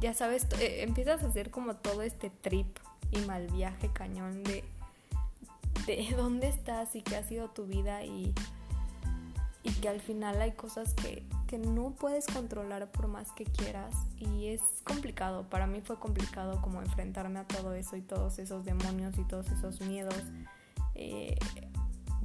ya 0.00 0.14
sabes, 0.14 0.46
eh, 0.60 0.82
empiezas 0.82 1.22
a 1.22 1.26
hacer 1.26 1.50
como 1.50 1.76
todo 1.76 2.00
este 2.00 2.30
trip 2.30 2.78
y 3.10 3.18
mal 3.26 3.48
viaje 3.48 3.90
cañón 3.92 4.42
de 4.44 4.64
de 5.84 6.06
dónde 6.16 6.48
estás 6.48 6.96
y 6.96 7.02
qué 7.02 7.16
ha 7.16 7.24
sido 7.24 7.50
tu 7.50 7.66
vida 7.66 8.02
y, 8.02 8.32
y 9.62 9.72
que 9.72 9.90
al 9.90 10.00
final 10.00 10.40
hay 10.40 10.52
cosas 10.52 10.94
que, 10.94 11.22
no 11.58 11.94
puedes 11.94 12.26
controlar 12.26 12.90
por 12.90 13.08
más 13.08 13.30
que 13.32 13.44
quieras 13.44 13.94
y 14.16 14.48
es 14.48 14.60
complicado, 14.84 15.48
para 15.48 15.66
mí 15.66 15.80
fue 15.80 15.98
complicado 15.98 16.60
como 16.62 16.80
enfrentarme 16.82 17.40
a 17.40 17.46
todo 17.46 17.74
eso 17.74 17.96
y 17.96 18.02
todos 18.02 18.38
esos 18.38 18.64
demonios 18.64 19.18
y 19.18 19.24
todos 19.24 19.50
esos 19.50 19.80
miedos 19.80 20.22
eh, 20.94 21.38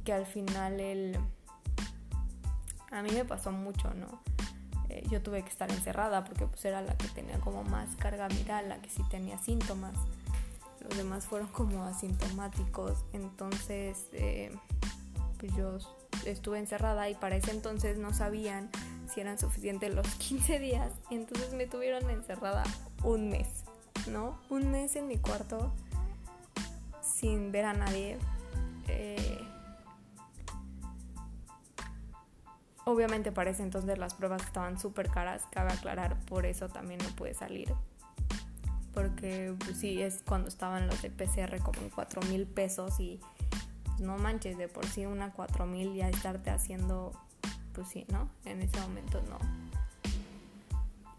que 0.04 0.12
al 0.12 0.26
final 0.26 0.80
el... 0.80 1.18
A 2.90 3.02
mí 3.02 3.10
me 3.10 3.24
pasó 3.24 3.52
mucho, 3.52 3.92
¿no? 3.92 4.22
Eh, 4.88 5.06
yo 5.10 5.20
tuve 5.20 5.42
que 5.42 5.50
estar 5.50 5.70
encerrada 5.70 6.24
porque 6.24 6.46
pues 6.46 6.64
era 6.64 6.80
la 6.80 6.96
que 6.96 7.08
tenía 7.08 7.38
como 7.40 7.62
más 7.62 7.94
carga 7.96 8.28
viral, 8.28 8.70
la 8.70 8.80
que 8.80 8.88
sí 8.88 9.02
tenía 9.10 9.36
síntomas. 9.38 9.94
Los 10.80 10.96
demás 10.96 11.26
fueron 11.26 11.48
como 11.48 11.84
asintomáticos, 11.84 13.04
entonces 13.12 14.08
eh, 14.12 14.56
pues 15.38 15.54
yo 15.54 15.76
estuve 16.24 16.58
encerrada 16.58 17.10
y 17.10 17.14
para 17.14 17.36
ese 17.36 17.50
entonces 17.50 17.98
no 17.98 18.14
sabían 18.14 18.70
si 19.08 19.20
eran 19.20 19.38
suficientes 19.38 19.94
los 19.94 20.06
15 20.16 20.58
días. 20.58 20.92
Entonces 21.10 21.52
me 21.52 21.66
tuvieron 21.66 22.08
encerrada 22.10 22.64
un 23.02 23.28
mes, 23.28 23.48
¿no? 24.08 24.38
Un 24.50 24.70
mes 24.70 24.96
en 24.96 25.06
mi 25.08 25.18
cuarto 25.18 25.72
sin 27.00 27.52
ver 27.52 27.64
a 27.64 27.72
nadie. 27.72 28.18
Eh, 28.88 29.38
obviamente 32.84 33.32
para 33.32 33.50
entonces 33.50 33.98
las 33.98 34.14
pruebas 34.14 34.42
estaban 34.42 34.78
súper 34.78 35.10
caras, 35.10 35.44
cabe 35.50 35.72
aclarar, 35.72 36.18
por 36.24 36.46
eso 36.46 36.68
también 36.68 37.00
no 37.02 37.08
pude 37.16 37.34
salir. 37.34 37.74
Porque 38.94 39.54
pues, 39.58 39.78
sí, 39.78 40.00
es 40.00 40.22
cuando 40.26 40.48
estaban 40.48 40.86
los 40.86 41.02
de 41.02 41.10
PCR 41.10 41.58
como 41.62 41.80
en 41.80 41.90
4 41.90 42.22
mil 42.22 42.46
pesos 42.46 42.98
y 42.98 43.20
pues, 43.84 44.00
no 44.00 44.16
manches, 44.16 44.56
de 44.56 44.68
por 44.68 44.86
sí 44.86 45.04
una 45.04 45.32
4 45.32 45.66
mil 45.66 45.94
ya 45.94 46.08
estarte 46.08 46.50
haciendo, 46.50 47.12
pues 47.78 47.90
sí, 47.90 48.04
¿no? 48.08 48.28
En 48.44 48.60
ese 48.60 48.80
momento 48.80 49.22
no. 49.30 49.38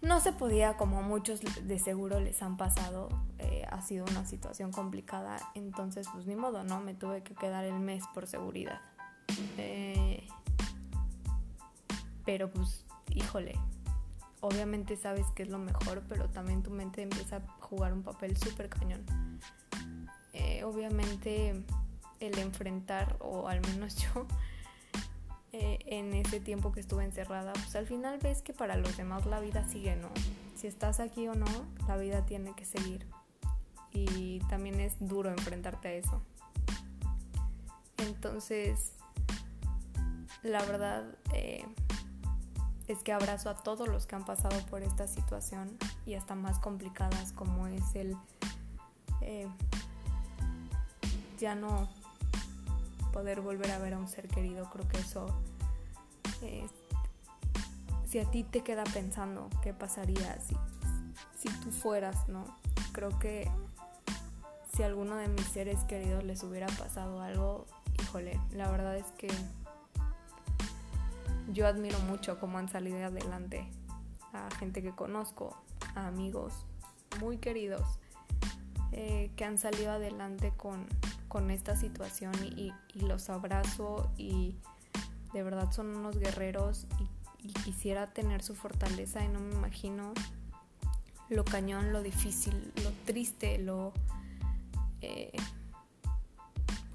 No 0.02 0.20
se 0.20 0.34
podía, 0.34 0.76
como 0.76 1.02
muchos 1.02 1.40
de 1.40 1.80
seguro 1.80 2.20
les 2.20 2.42
han 2.42 2.58
pasado, 2.58 3.08
eh, 3.38 3.66
ha 3.72 3.82
sido 3.82 4.04
una 4.12 4.26
situación 4.26 4.74
complicada, 4.74 5.38
entonces 5.56 6.06
pues 6.12 6.26
ni 6.28 6.36
modo, 6.36 6.66
¿no? 6.66 6.82
Me 6.82 6.94
tuve 6.94 7.24
que 7.24 7.34
quedar 7.34 7.64
el 7.64 7.80
mes 7.80 8.04
por 8.14 8.28
seguridad. 8.28 8.82
Eh, 9.58 10.28
pero 12.26 12.52
pues, 12.52 12.86
híjole, 13.10 13.58
obviamente 14.42 14.98
sabes 14.98 15.28
que 15.36 15.44
es 15.44 15.50
lo 15.50 15.60
mejor, 15.60 16.04
pero 16.10 16.28
también 16.28 16.62
tu 16.62 16.72
mente 16.72 17.04
empieza 17.04 17.38
a 17.38 17.62
jugar 17.62 17.94
un 17.94 18.04
papel 18.04 18.36
súper 18.36 18.68
cañón. 18.68 19.06
Eh, 20.34 20.66
obviamente 20.66 21.64
el 22.20 22.38
enfrentar, 22.38 23.16
o 23.22 23.48
al 23.48 23.62
menos 23.62 23.96
yo, 24.14 24.28
eh, 25.52 25.80
en 25.88 26.14
ese 26.14 26.40
tiempo 26.40 26.72
que 26.72 26.80
estuve 26.80 27.04
encerrada, 27.04 27.54
pues 27.54 27.76
al 27.76 27.88
final 27.88 28.20
ves 28.22 28.42
que 28.42 28.54
para 28.54 28.78
los 28.78 28.96
demás 28.98 29.26
la 29.26 29.40
vida 29.40 29.68
sigue, 29.68 29.96
¿no? 29.96 30.10
Si 30.56 30.68
estás 30.68 31.00
aquí 31.00 31.28
o 31.28 31.36
no, 31.36 31.48
la 31.88 31.98
vida 31.98 32.26
tiene 32.26 32.54
que 32.56 32.66
seguir. 32.66 33.08
Y 33.92 34.40
también 34.50 34.80
es 34.80 34.96
duro 35.00 35.30
enfrentarte 35.30 35.88
a 35.88 35.94
eso. 35.94 36.22
Entonces, 37.98 38.94
la 40.44 40.64
verdad 40.66 41.04
eh, 41.34 41.66
es 42.88 43.04
que 43.04 43.12
abrazo 43.12 43.50
a 43.50 43.56
todos 43.56 43.88
los 43.88 44.06
que 44.06 44.16
han 44.16 44.26
pasado 44.26 44.58
por 44.68 44.84
esta 44.84 45.08
situación 45.08 45.78
y 46.06 46.16
hasta 46.16 46.36
más 46.36 46.60
complicadas 46.60 47.34
como 47.34 47.68
es 47.68 47.96
el 47.96 48.16
eh, 49.22 49.48
ya 51.40 51.56
no 51.56 51.90
poder 53.12 53.42
volver 53.42 53.72
a 53.72 53.80
ver 53.80 53.94
a 53.94 54.00
un 54.00 54.08
ser 54.08 54.28
querido. 54.28 54.70
Creo 54.70 54.88
que 54.88 54.98
eso, 55.00 55.28
eh, 56.42 56.68
si 58.06 58.20
a 58.20 58.30
ti 58.30 58.44
te 58.44 58.62
queda 58.62 58.84
pensando 58.84 59.50
qué 59.62 59.74
pasaría 59.74 60.40
si, 60.40 60.56
si 61.38 61.50
tú 61.60 61.72
fueras, 61.72 62.28
¿no? 62.28 62.46
Creo 62.92 63.18
que 63.20 63.50
si 64.76 64.84
a 64.84 64.88
alguno 64.88 65.16
de 65.16 65.28
mis 65.28 65.46
seres 65.46 65.84
queridos 65.86 66.24
les 66.24 66.44
hubiera 66.44 66.68
pasado 66.68 67.22
algo, 67.22 67.66
híjole, 68.02 68.40
la 68.52 68.70
verdad 68.70 68.98
es 68.98 69.08
que 69.18 69.30
yo 71.52 71.68
admiro 71.68 72.00
mucho 72.00 72.40
cómo 72.40 72.58
han 72.58 72.70
salido 72.70 73.04
adelante 73.04 73.68
a 74.34 74.50
gente 74.58 74.82
que 74.82 74.92
conozco, 74.92 75.56
a 75.96 76.08
amigos 76.08 76.54
muy 77.20 77.38
queridos 77.38 77.82
eh, 78.92 79.32
que 79.36 79.46
han 79.46 79.58
salido 79.58 79.92
adelante 79.92 80.54
con, 80.56 80.88
con 81.30 81.52
esta 81.52 81.78
situación 81.78 82.34
y, 82.58 82.74
los 82.96 83.30
abrazo 83.30 84.12
y 84.18 84.56
de 85.32 85.44
verdad 85.44 85.72
son 85.72 85.96
unos 85.96 86.18
guerreros 86.18 86.86
y, 87.00 87.08
quisiera 87.64 88.12
tener 88.14 88.44
su 88.44 88.54
fortaleza 88.54 89.24
y 89.24 89.30
no 89.30 89.40
me 89.40 89.54
imagino 89.54 90.14
lo 91.30 91.46
cañón, 91.46 91.94
lo 91.94 92.04
difícil, 92.04 92.74
lo 92.84 92.92
triste, 93.06 93.58
lo... 93.60 93.94
Eh, 95.02 95.32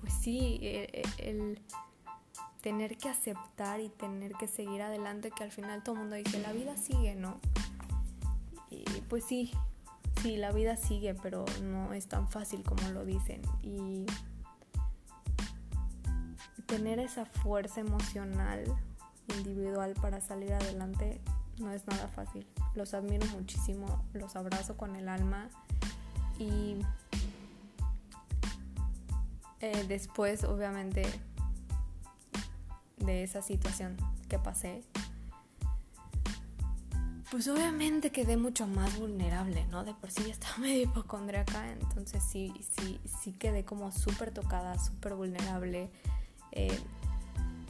pues 0.03 0.13
sí, 0.13 0.59
e, 0.61 1.03
e, 1.17 1.31
el, 1.31 1.63
tener 2.61 2.99
que 2.99 3.09
aceptar 3.09 3.81
y 3.81 3.89
tener 3.89 4.33
que 4.33 4.49
seguir 4.49 4.83
adelante 4.83 5.31
que 5.31 5.45
al 5.45 5.53
final 5.53 5.83
todo 5.83 5.95
el 5.95 6.01
mundo 6.01 6.17
dice 6.17 6.39
la 6.41 6.53
vida 6.53 6.77
sigue, 6.77 7.15
¿no? 7.15 7.41
Y 8.71 8.85
pues 9.09 9.25
sí, 9.25 9.53
sí, 10.25 10.39
la 10.39 10.53
vida 10.53 10.75
sigue, 10.77 11.15
pero 11.15 11.45
no 11.63 11.93
es 11.93 12.09
tan 12.09 12.31
fácil 12.31 12.63
como 12.63 12.89
lo 12.93 13.05
dicen. 13.05 13.43
Y 13.63 14.07
tener 16.65 16.99
esa 16.99 17.27
fuerza 17.27 17.83
emocional 17.83 18.65
individual 19.37 19.93
para 20.01 20.23
salir 20.23 20.55
adelante 20.55 21.21
no 21.59 21.71
es 21.73 21.87
nada 21.87 22.09
fácil. 22.09 22.47
Los 22.75 22.95
admiro 22.95 23.27
muchísimo, 23.39 24.03
los 24.15 24.35
abrazo 24.35 24.79
con 24.79 24.97
el 24.97 25.11
alma 25.11 25.51
y 26.39 26.79
eh, 29.61 29.85
después 29.87 30.43
obviamente 30.45 31.05
de 32.97 33.25
esa 33.25 33.43
situación 33.43 33.99
que 34.31 34.39
pasé, 34.39 34.81
pues 37.35 37.49
obviamente 37.49 38.11
quedé 38.11 38.37
mucho 38.37 38.65
más 38.69 38.97
vulnerable, 38.97 39.67
¿no? 39.67 39.83
De 39.83 39.93
por 39.93 40.09
sí 40.09 40.23
ya 40.25 40.33
estaba 40.35 40.57
medio 40.59 40.83
hipocondriaca, 40.85 41.69
entonces 41.73 42.23
sí, 42.23 42.55
sí, 42.79 43.01
sí 43.23 43.33
quedé 43.33 43.65
como 43.65 43.91
súper 43.91 44.31
tocada, 44.31 44.79
súper 44.79 45.15
vulnerable, 45.15 45.91
eh, 46.53 46.79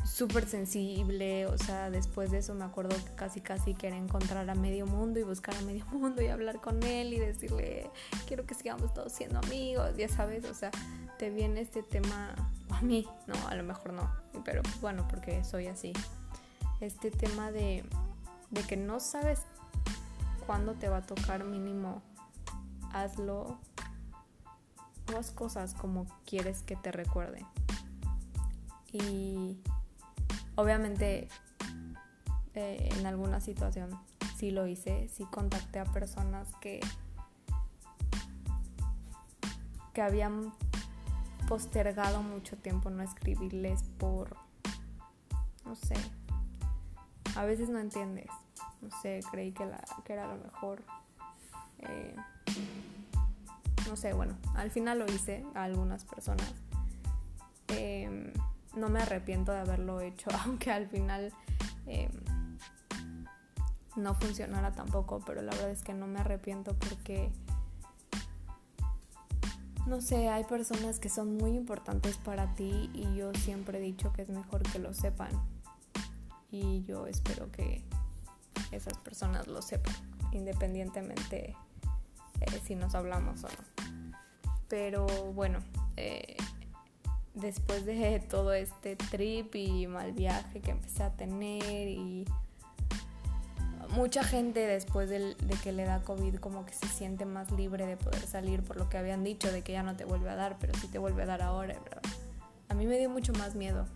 súper 0.05 0.47
sensible, 0.47 1.47
o 1.47 1.57
sea, 1.57 1.89
después 1.89 2.31
de 2.31 2.41
eso 2.41 2.53
me 2.53 2.67
acuerdo 2.67 2.95
que 2.95 3.15
casi 3.15 3.41
casi 3.41 3.73
quería 3.73 3.97
encontrar 3.97 4.51
a 4.51 4.55
medio 4.55 4.87
mundo 4.87 5.19
y 5.19 5.23
buscar 5.23 5.55
a 5.57 5.63
medio 5.63 5.87
mundo 5.93 6.21
y 6.21 6.27
hablar 6.27 6.61
con 6.61 6.83
él 6.83 7.15
y 7.15 7.19
decirle, 7.19 7.89
quiero 8.27 8.45
que 8.45 8.53
sigamos 8.53 8.93
todos 8.93 9.15
siendo 9.15 9.39
amigos, 9.39 9.97
ya 9.97 10.11
sabes, 10.11 10.45
o 10.45 10.53
sea, 10.53 10.73
te 11.19 11.31
viene 11.31 11.63
este 11.63 11.83
tema, 11.83 12.35
a 12.69 12.83
mí, 12.83 13.09
no, 13.27 13.49
a 13.49 13.55
lo 13.55 13.63
mejor 13.63 13.95
no, 13.95 14.15
pero 14.45 14.61
bueno, 14.83 15.09
porque 15.09 15.43
soy 15.43 15.69
así, 15.69 15.95
este 16.83 17.11
tema 17.11 17.51
de, 17.51 17.83
de 18.51 18.63
que 18.65 18.77
no 18.77 19.01
sabes 19.01 19.41
cuando 20.47 20.75
te 20.75 20.89
va 20.89 20.99
a 20.99 21.03
tocar 21.03 21.45
mínimo, 21.45 22.03
hazlo, 22.93 23.59
haz 25.17 25.31
cosas 25.31 25.75
como 25.75 26.07
quieres 26.25 26.63
que 26.63 26.77
te 26.77 26.93
recuerde. 26.93 27.45
Y 28.93 29.59
obviamente 30.55 31.29
eh, 32.55 32.89
en 32.97 33.07
alguna 33.07 33.41
situación 33.41 33.91
sí 34.37 34.51
lo 34.51 34.67
hice, 34.67 35.09
sí 35.09 35.25
contacté 35.27 35.81
a 35.81 35.85
personas 35.85 36.49
que, 36.61 36.81
que 39.93 40.03
habían 40.03 40.53
postergado 41.49 42.23
mucho 42.23 42.57
tiempo 42.57 42.91
no 42.91 43.03
escribirles 43.03 43.83
por, 43.99 44.37
no 45.65 45.75
sé, 45.75 45.97
a 47.35 47.45
veces 47.45 47.69
no 47.69 47.79
entiendes 47.81 48.31
no 48.85 48.91
sé, 49.01 49.21
creí 49.31 49.53
que, 49.53 49.65
era 50.09 50.27
lo 50.27 50.43
mejor. 50.43 50.83
Eh, 51.81 52.15
no 53.89 53.97
sé, 53.97 54.13
bueno, 54.13 54.37
al 54.55 54.71
final 54.71 54.99
lo 54.99 55.07
hice 55.07 55.45
a 55.55 55.65
algunas 55.65 56.05
personas. 56.05 56.53
Em, 57.69 58.33
no 58.77 58.89
me 58.89 59.01
arrepiento 59.01 59.53
de 59.53 59.59
haberlo 59.59 60.01
hecho, 60.01 60.31
aunque 60.45 60.71
al 60.71 60.87
final 60.89 61.33
em, 61.87 62.11
no 63.97 64.15
funcionara 64.15 64.73
tampoco, 64.73 65.21
pero 65.25 65.43
la 65.43 65.53
verdad 65.53 65.71
es 65.71 65.83
que 65.83 65.95
no 65.95 66.07
me 66.07 66.21
arrepiento 66.21 66.75
porque, 66.75 67.31
no 69.87 70.01
sé, 70.01 70.29
hay 70.29 70.45
personas 70.45 70.99
que 70.99 71.09
son 71.09 71.37
muy 71.37 71.53
importantes 71.53 72.19
para 72.19 72.55
ti 72.55 72.91
y 72.93 73.15
yo 73.17 73.33
siempre 73.35 73.79
he 73.79 73.83
dicho 73.83 74.13
que 74.13 74.23
es 74.23 74.29
mejor 74.29 74.63
que 74.63 74.79
lo 74.79 74.93
sepan. 74.93 75.31
Y 76.51 76.85
yo 76.85 77.09
espero 77.09 77.51
que 77.51 77.85
esas 78.73 78.99
personas 78.99 79.47
lo 79.47 79.63
sepan, 79.63 79.95
independientemente 80.33 81.57
eh, 82.41 82.61
si 82.65 82.75
nos 82.75 82.95
hablamos 82.95 83.45
o 83.45 83.49
no. 83.49 84.15
Pero 84.69 85.07
bueno, 85.33 85.59
eh, 85.97 86.37
después 87.35 87.85
de 87.85 88.21
todo 88.31 88.53
este 88.53 88.97
trip 88.97 89.55
y 89.55 89.87
mal 89.87 90.13
viaje 90.13 90.61
que 90.61 90.71
empecé 90.71 91.03
a 91.03 91.11
tener 91.11 91.89
y 91.89 92.25
mucha 93.91 94.25
gente 94.25 94.61
después 94.67 95.09
de, 95.09 95.37
que 95.63 95.73
le 95.73 95.85
da 95.85 96.03
COVID 96.03 96.37
como 96.37 96.67
que 96.67 96.75
se 96.75 96.89
siente 96.89 97.25
más 97.25 97.51
libre 97.53 97.87
de 97.87 97.97
poder 97.97 98.27
salir 98.27 98.63
por 98.63 98.77
lo 98.77 98.89
que 98.89 98.99
habían 98.99 99.23
dicho 99.23 99.53
de 99.53 99.63
que 99.63 99.73
ya 99.73 99.83
no 99.83 99.97
te 99.97 100.05
vuelve 100.05 100.31
a 100.31 100.35
dar, 100.35 100.59
pero 100.59 100.75
sí 100.75 100.89
te 100.89 100.99
vuelve 100.99 101.23
a 101.23 101.27
dar 101.27 101.43
ahora. 101.43 101.77
A 102.69 102.75
mí 102.75 102.87
me 102.87 102.99
dio 102.99 103.09
mucho 103.09 103.33
más 103.35 103.55
miedo 103.55 103.87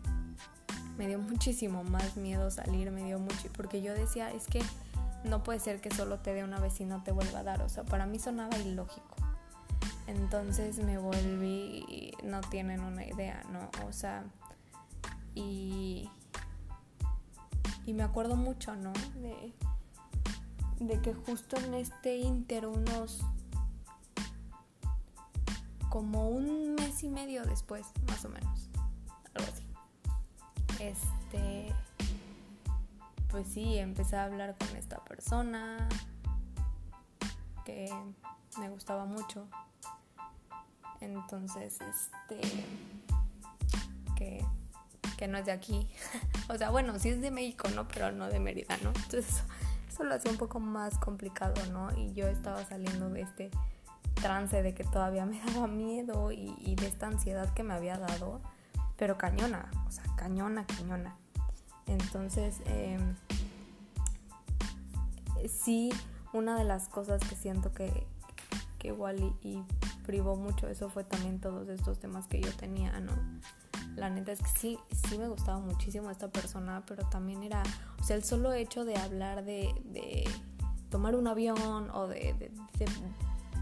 me 0.98 1.06
dio 1.06 1.18
muchísimo 1.18 1.84
más 1.84 2.16
miedo 2.16 2.50
salir, 2.50 2.90
me 2.90 3.04
dio 3.04 3.18
mucho, 3.18 3.48
porque 3.56 3.80
yo 3.80 3.94
decía, 3.94 4.30
es 4.32 4.46
que 4.46 4.60
no 5.24 5.42
puede 5.42 5.60
ser 5.60 5.80
que 5.80 5.90
solo 5.90 6.18
te 6.18 6.34
dé 6.34 6.44
una 6.44 6.58
vez 6.58 6.80
y 6.80 6.84
no 6.84 7.02
te 7.04 7.12
vuelva 7.12 7.38
a 7.38 7.42
dar, 7.44 7.62
o 7.62 7.68
sea, 7.68 7.84
para 7.84 8.04
mí 8.04 8.18
sonaba 8.18 8.58
ilógico. 8.58 9.14
Entonces 10.08 10.78
me 10.78 10.98
volví 10.98 12.14
no 12.24 12.40
tienen 12.40 12.80
una 12.80 13.06
idea, 13.06 13.42
¿no? 13.52 13.70
O 13.86 13.92
sea, 13.92 14.24
y, 15.34 16.10
y 17.86 17.92
me 17.92 18.02
acuerdo 18.02 18.36
mucho, 18.36 18.74
¿no? 18.74 18.92
De, 19.20 19.52
de 20.80 21.00
que 21.00 21.14
justo 21.14 21.56
en 21.58 21.74
este 21.74 22.16
inter 22.16 22.66
unos 22.66 23.20
como 25.90 26.28
un 26.28 26.74
mes 26.74 27.02
y 27.02 27.08
medio 27.08 27.44
después, 27.44 27.86
más 28.06 28.24
o 28.24 28.28
menos. 28.30 28.67
Este, 30.80 31.72
pues 33.30 33.46
sí, 33.48 33.78
empecé 33.78 34.16
a 34.16 34.24
hablar 34.24 34.56
con 34.58 34.76
esta 34.76 35.04
persona 35.04 35.88
que 37.64 37.92
me 38.58 38.70
gustaba 38.70 39.04
mucho. 39.04 39.46
Entonces, 41.00 41.78
este, 41.80 42.40
que, 44.16 44.44
que 45.16 45.28
no 45.28 45.38
es 45.38 45.46
de 45.46 45.52
aquí. 45.52 45.88
o 46.48 46.56
sea, 46.56 46.70
bueno, 46.70 46.98
sí 46.98 47.10
es 47.10 47.20
de 47.20 47.30
México, 47.30 47.68
¿no? 47.74 47.86
Pero 47.88 48.10
no 48.12 48.28
de 48.28 48.40
Mérida, 48.40 48.76
¿no? 48.82 48.88
Entonces, 48.88 49.42
eso, 49.88 50.04
lo 50.04 50.14
hace 50.14 50.28
un 50.30 50.36
poco 50.36 50.60
más 50.60 50.98
complicado, 50.98 51.54
¿no? 51.72 51.96
Y 51.96 52.12
yo 52.14 52.26
estaba 52.26 52.64
saliendo 52.64 53.10
de 53.10 53.22
este 53.22 53.50
trance 54.14 54.62
de 54.62 54.74
que 54.74 54.84
todavía 54.84 55.26
me 55.26 55.40
daba 55.52 55.66
miedo 55.66 56.32
y, 56.32 56.74
de 56.74 56.86
esta 56.86 57.06
ansiedad 57.06 57.52
que 57.54 57.62
me 57.62 57.74
había 57.74 57.98
dado, 57.98 58.40
pero 58.98 59.16
cañona, 59.16 59.70
o 59.86 59.90
sea, 59.90 60.04
cañona, 60.16 60.66
cañona. 60.66 61.16
Entonces, 61.86 62.56
em, 62.66 63.14
sí, 65.48 65.90
una 66.32 66.58
de 66.58 66.64
las 66.64 66.88
cosas 66.88 67.22
que 67.26 67.36
siento 67.36 67.72
que, 67.72 68.06
que 68.78 68.88
igual 68.88 69.34
y, 69.42 69.62
privó 70.04 70.36
mucho 70.36 70.66
eso 70.68 70.88
fue 70.88 71.04
también 71.04 71.38
todos 71.38 71.68
estos 71.68 71.98
temas 71.98 72.26
que 72.26 72.40
yo 72.40 72.50
tenía, 72.56 72.98
¿no? 73.00 73.12
La 73.94 74.08
neta 74.08 74.32
es 74.32 74.40
que 74.40 74.48
sí, 74.58 74.78
sí 75.06 75.18
me 75.18 75.28
gustaba 75.28 75.58
muchísimo 75.58 76.10
esta 76.10 76.28
persona, 76.28 76.82
pero 76.86 77.06
también 77.10 77.42
era, 77.42 77.62
o 78.00 78.02
sea, 78.02 78.16
el 78.16 78.24
solo 78.24 78.54
hecho 78.54 78.86
de 78.86 78.96
hablar 78.96 79.44
de, 79.44 79.74
de 79.84 80.26
tomar 80.88 81.14
un 81.14 81.26
avión 81.26 81.90
o 81.90 82.06
de, 82.08 82.32
de 82.38 82.50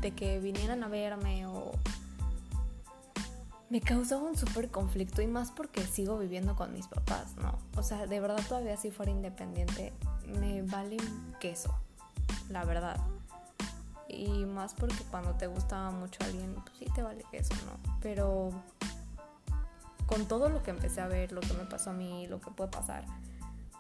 de 0.01 0.13
que 0.13 0.39
vinieran 0.39 0.83
a 0.85 0.89
verme 0.89 1.47
o 1.47 1.73
me 3.69 3.81
causaba 3.81 4.23
un 4.23 4.37
súper 4.37 4.71
conflicto 4.71 5.23
y 5.23 5.27
más 5.27 5.51
porque 5.51 5.85
sigo 5.85 6.19
viviendo 6.19 6.55
con 6.55 6.73
mis 6.73 6.87
papás, 6.87 7.37
¿no? 7.37 7.59
O 7.77 7.83
sea, 7.83 8.07
de 8.07 8.21
verdad 8.21 8.41
todavía 8.49 8.77
si 8.77 8.91
fuera 8.91 9.11
independiente 9.11 9.93
me 10.41 10.63
vale 10.63 10.97
queso, 11.41 11.75
la 12.49 12.65
verdad. 12.65 13.01
Y 14.09 14.45
más 14.45 14.75
porque 14.75 15.03
cuando 15.11 15.35
te 15.35 15.49
gustaba 15.49 15.91
mucho 15.91 16.21
alguien, 16.25 16.55
pues 16.55 16.79
sí 16.79 16.87
te 16.95 17.03
vale 17.03 17.25
queso, 17.31 17.55
¿no? 17.67 17.99
Pero 18.01 18.51
con 20.07 20.27
todo 20.27 20.49
lo 20.49 20.63
que 20.63 20.71
empecé 20.71 21.01
a 21.01 21.09
ver, 21.09 21.33
lo 21.33 21.41
que 21.41 21.53
me 21.55 21.65
pasó 21.65 21.91
a 21.91 21.93
mí, 21.93 22.29
lo 22.29 22.41
que 22.41 22.53
puede 22.53 22.71
pasar, 22.71 23.05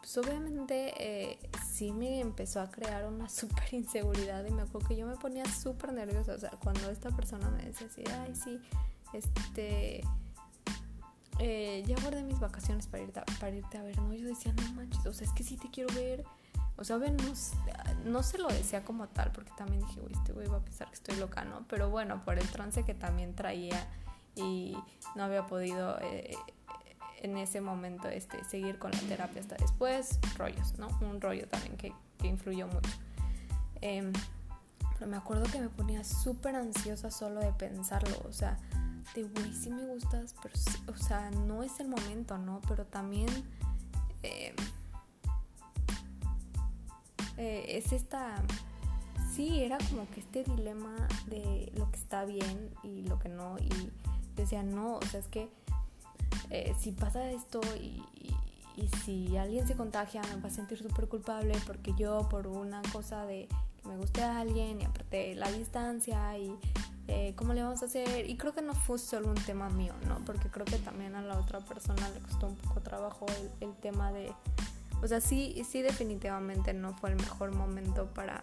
pues 0.00 0.18
obviamente 0.18 0.94
eh, 0.98 1.38
sí 1.72 1.92
me 1.92 2.20
empezó 2.20 2.60
a 2.60 2.70
crear 2.70 3.06
una 3.06 3.28
súper 3.30 3.72
inseguridad 3.72 4.44
y 4.44 4.50
me 4.50 4.62
acuerdo 4.62 4.88
que 4.88 4.96
yo 4.96 5.06
me 5.06 5.16
ponía 5.16 5.44
súper 5.44 5.92
nerviosa, 5.92 6.34
o 6.34 6.38
sea, 6.38 6.50
cuando 6.62 6.90
esta 6.90 7.10
persona 7.10 7.48
me 7.50 7.64
decía 7.64 7.86
así, 7.86 8.04
ay, 8.20 8.34
sí, 8.34 8.60
este, 9.12 10.02
eh, 11.38 11.84
ya 11.86 11.96
guardé 12.00 12.22
mis 12.22 12.40
vacaciones 12.40 12.86
para 12.86 13.02
irte, 13.02 13.20
a, 13.20 13.24
para 13.40 13.54
irte 13.54 13.78
a 13.78 13.82
ver, 13.82 13.98
¿no? 14.00 14.14
Yo 14.14 14.26
decía, 14.26 14.52
no 14.52 14.72
manches, 14.74 15.04
o 15.06 15.12
sea, 15.12 15.26
es 15.26 15.32
que 15.32 15.42
sí 15.42 15.56
te 15.56 15.70
quiero 15.70 15.94
ver. 15.94 16.24
O 16.78 16.84
sea, 16.84 16.98
no, 16.98 17.32
no 18.04 18.22
se 18.22 18.38
lo 18.38 18.48
decía 18.48 18.84
como 18.84 19.08
tal, 19.08 19.32
porque 19.32 19.50
también 19.56 19.80
dije, 19.86 20.00
güey, 20.00 20.12
este 20.12 20.32
güey 20.32 20.46
va 20.46 20.58
a 20.58 20.60
pensar 20.60 20.88
que 20.88 20.94
estoy 20.94 21.16
loca, 21.16 21.44
¿no? 21.44 21.66
Pero 21.68 21.88
bueno, 21.88 22.22
por 22.24 22.38
el 22.38 22.46
trance 22.48 22.84
que 22.84 22.94
también 22.94 23.34
traía 23.34 23.86
y 24.34 24.76
no 25.14 25.24
había 25.24 25.46
podido 25.46 25.98
eh, 26.02 26.36
en 27.22 27.38
ese 27.38 27.62
momento 27.62 28.08
este, 28.08 28.44
seguir 28.44 28.78
con 28.78 28.90
la 28.90 29.00
terapia 29.00 29.40
hasta 29.40 29.56
después, 29.56 30.18
rollos, 30.36 30.78
¿no? 30.78 30.88
Un 31.00 31.20
rollo 31.20 31.48
también 31.48 31.76
que, 31.76 31.92
que 32.18 32.26
influyó 32.26 32.66
mucho. 32.66 32.90
Em, 33.80 34.12
pero 34.98 35.10
me 35.10 35.16
acuerdo 35.16 35.44
que 35.44 35.60
me 35.60 35.68
ponía 35.68 36.04
súper 36.04 36.56
ansiosa 36.56 37.10
solo 37.10 37.40
de 37.40 37.52
pensarlo, 37.52 38.16
o 38.28 38.32
sea, 38.32 38.58
de 39.14 39.24
güey, 39.24 39.52
sí 39.52 39.70
me 39.70 39.84
gustas, 39.86 40.34
pero, 40.42 40.54
o 40.92 40.96
sea, 40.96 41.30
no 41.30 41.62
es 41.62 41.80
el 41.80 41.88
momento, 41.88 42.38
¿no? 42.38 42.60
Pero 42.68 42.84
también 42.84 43.28
em, 44.22 44.54
eh, 47.36 47.64
es 47.68 47.92
esta, 47.92 48.42
sí, 49.34 49.62
era 49.62 49.78
como 49.90 50.08
que 50.10 50.20
este 50.20 50.44
dilema 50.44 50.94
de 51.26 51.72
lo 51.76 51.90
que 51.90 51.98
está 51.98 52.24
bien 52.24 52.70
y 52.82 53.02
lo 53.02 53.18
que 53.18 53.28
no, 53.28 53.56
y 53.58 53.90
decía, 54.36 54.62
no, 54.62 54.96
o 54.96 55.02
sea, 55.02 55.20
es 55.20 55.26
que 55.26 55.48
eh, 56.50 56.74
si 56.78 56.92
pasa 56.92 57.30
esto 57.30 57.60
y, 57.80 58.02
si 59.04 59.36
alguien 59.38 59.66
se 59.66 59.74
contagia 59.74 60.20
me 60.34 60.40
va 60.42 60.48
a 60.48 60.50
sentir 60.50 60.76
súper 60.76 61.08
culpable 61.08 61.54
porque 61.66 61.94
yo 61.96 62.28
por 62.28 62.46
una 62.46 62.82
cosa 62.92 63.24
de 63.24 63.48
que 63.80 63.88
me 63.88 63.96
guste 63.96 64.22
a 64.22 64.38
alguien 64.38 64.82
y 64.82 64.84
aparte 64.84 65.34
la 65.34 65.50
distancia 65.50 66.36
y 66.38 66.54
eh, 67.08 67.34
cómo 67.36 67.54
le 67.54 67.62
vamos 67.62 67.82
a 67.82 67.86
hacer 67.86 68.28
y 68.28 68.36
creo 68.36 68.52
que 68.52 68.62
no 68.62 68.74
fue 68.74 68.98
solo 68.98 69.28
un 69.28 69.36
tema 69.36 69.68
mío, 69.70 69.94
¿no? 70.08 70.24
Porque 70.24 70.48
creo 70.48 70.64
que 70.64 70.78
también 70.78 71.14
a 71.14 71.22
la 71.22 71.38
otra 71.38 71.60
persona 71.60 72.08
le 72.08 72.18
costó 72.20 72.48
un 72.48 72.56
poco 72.56 72.80
trabajo 72.80 73.26
el, 73.60 73.74
tema 73.76 74.10
de, 74.10 74.32
o 75.00 75.06
sea, 75.06 75.20
sí, 75.20 75.62
sí 75.68 75.82
definitivamente 75.82 76.74
no 76.74 76.94
fue 76.94 77.10
el 77.10 77.16
mejor 77.16 77.54
momento 77.54 78.12
para 78.12 78.42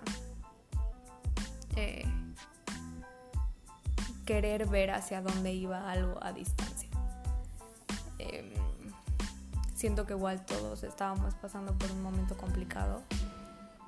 eh, 1.76 2.06
querer 4.26 4.66
ver 4.68 4.92
hacia 4.92 5.22
dónde 5.22 5.52
iba 5.52 5.92
algo 5.92 6.18
a 6.24 6.32
distancia. 6.32 6.90
Em, 8.18 8.54
siento 9.76 10.06
que 10.06 10.14
igual 10.14 10.46
todos 10.46 10.84
estábamos 10.84 11.36
pasando 11.36 11.74
por 11.78 11.92
un 11.92 12.02
momento 12.02 12.38
complicado. 12.38 13.02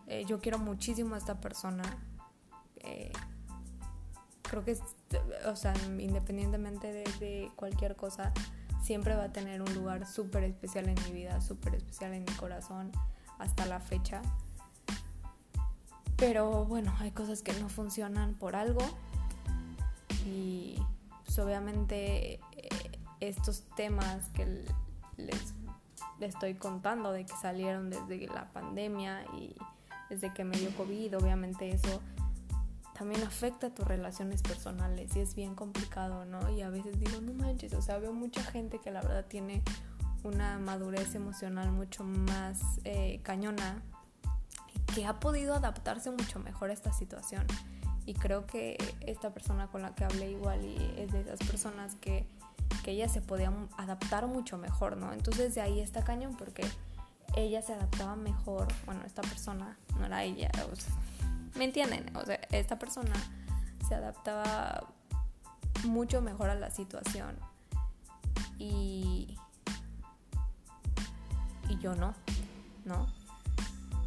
Eh, 0.08 0.26
yo 0.28 0.42
quiero 0.42 0.60
muchísimo 0.60 1.16
a 1.16 1.18
esta 1.18 1.40
persona. 1.40 1.84
Eh, 4.46 4.48
creo 4.50 4.64
que, 4.64 4.78
o 5.48 5.56
sea, 5.56 5.74
independientemente 6.00 6.92
de, 7.20 7.52
cualquier 7.56 7.96
cosa, 7.96 8.32
siempre 8.84 9.16
va 9.16 9.26
a 9.26 9.34
tener 9.34 9.62
un 9.62 9.74
lugar 9.74 10.06
súper 10.06 10.44
especial 10.44 10.90
en 10.90 10.96
mi 11.06 11.12
vida, 11.12 11.42
súper 11.42 11.76
especial 11.76 12.14
en 12.14 12.24
mi 12.24 12.32
corazón 12.34 12.92
hasta 13.40 13.66
la 13.66 13.80
fecha. 13.80 14.22
Pero 16.18 16.66
bueno, 16.66 16.96
hay 17.00 17.12
cosas 17.12 17.42
que 17.42 17.54
no 17.60 17.68
funcionan 17.68 18.36
por 18.36 18.56
algo 18.56 18.82
y 20.26 20.82
pues 21.26 21.38
obviamente 21.40 22.40
estos 23.20 23.64
temas 23.76 24.30
que 24.30 24.66
les, 25.18 25.54
estoy 26.22 26.54
contando 26.54 27.12
de 27.12 27.26
que 27.26 27.34
salieron 27.42 27.90
desde 27.90 28.28
la 28.28 28.52
pandemia 28.54 29.26
y 29.38 29.56
desde 30.10 30.34
que 30.34 30.46
me 30.46 30.58
dio 30.58 30.70
COVID, 30.78 31.18
obviamente 31.18 31.70
eso 31.70 32.02
también 32.98 33.24
afecta 33.24 33.68
a 33.68 33.70
tus 33.70 33.86
relaciones 33.86 34.42
personales 34.42 35.16
y 35.16 35.20
es 35.20 35.36
bien 35.36 35.56
complicado, 35.56 36.26
¿no? 36.26 36.50
Y 36.50 36.62
a 36.62 36.70
veces 36.70 37.00
digo, 37.00 37.20
no 37.22 37.34
manches, 37.34 37.74
o 37.74 37.82
sea, 37.82 37.98
veo 37.98 38.14
mucha 38.14 38.44
gente 38.44 38.80
que 38.80 38.92
la 38.92 39.02
verdad 39.02 39.26
tiene 39.26 39.62
una 40.24 40.58
madurez 40.60 41.14
emocional 41.16 41.72
mucho 41.72 42.04
más 42.04 42.60
eh, 42.84 43.20
cañona 43.24 43.84
que 44.94 45.06
ha 45.06 45.20
podido 45.20 45.56
adaptarse 45.56 46.10
mucho 46.12 46.40
mejor 46.40 46.70
a 46.70 46.74
esta 46.74 46.94
situación. 46.94 47.46
Y 48.06 48.14
creo 48.14 48.46
que 48.46 48.78
esta 49.02 49.34
persona 49.34 49.68
con 49.68 49.82
la 49.82 49.96
que 49.96 50.06
hablé 50.06 50.32
igual 50.32 50.64
y 50.64 50.78
es 50.98 51.12
de 51.12 51.22
esas 51.22 51.40
personas 51.40 51.96
que 51.96 52.28
que 52.84 52.92
ella 52.92 53.10
se 53.10 53.20
podía 53.20 53.52
adaptar 53.78 54.28
mucho 54.28 54.60
mejor, 54.60 54.96
¿no? 54.96 55.12
Entonces 55.12 55.56
de 55.56 55.62
ahí 55.62 55.80
está 55.80 56.04
cañón 56.04 56.36
porque 56.38 56.64
ella 57.36 57.62
se 57.64 57.74
adaptaba 57.74 58.16
mejor, 58.16 58.68
bueno, 58.86 59.02
esta 59.06 59.24
persona, 59.24 59.78
no 60.00 60.06
era 60.06 60.24
ella, 60.24 60.52
¿me 61.56 61.66
entienden? 61.66 62.16
O 62.16 62.26
sea, 62.26 62.40
esta 62.52 62.78
persona 62.78 63.14
se 63.88 63.96
adaptaba 63.96 64.88
mucho 65.86 66.22
mejor 66.22 66.50
a 66.50 66.56
la 66.56 66.72
situación 66.72 67.38
y, 68.58 69.38
y 71.70 71.78
yo 71.80 71.96
no, 71.96 72.14
¿no? 72.86 73.08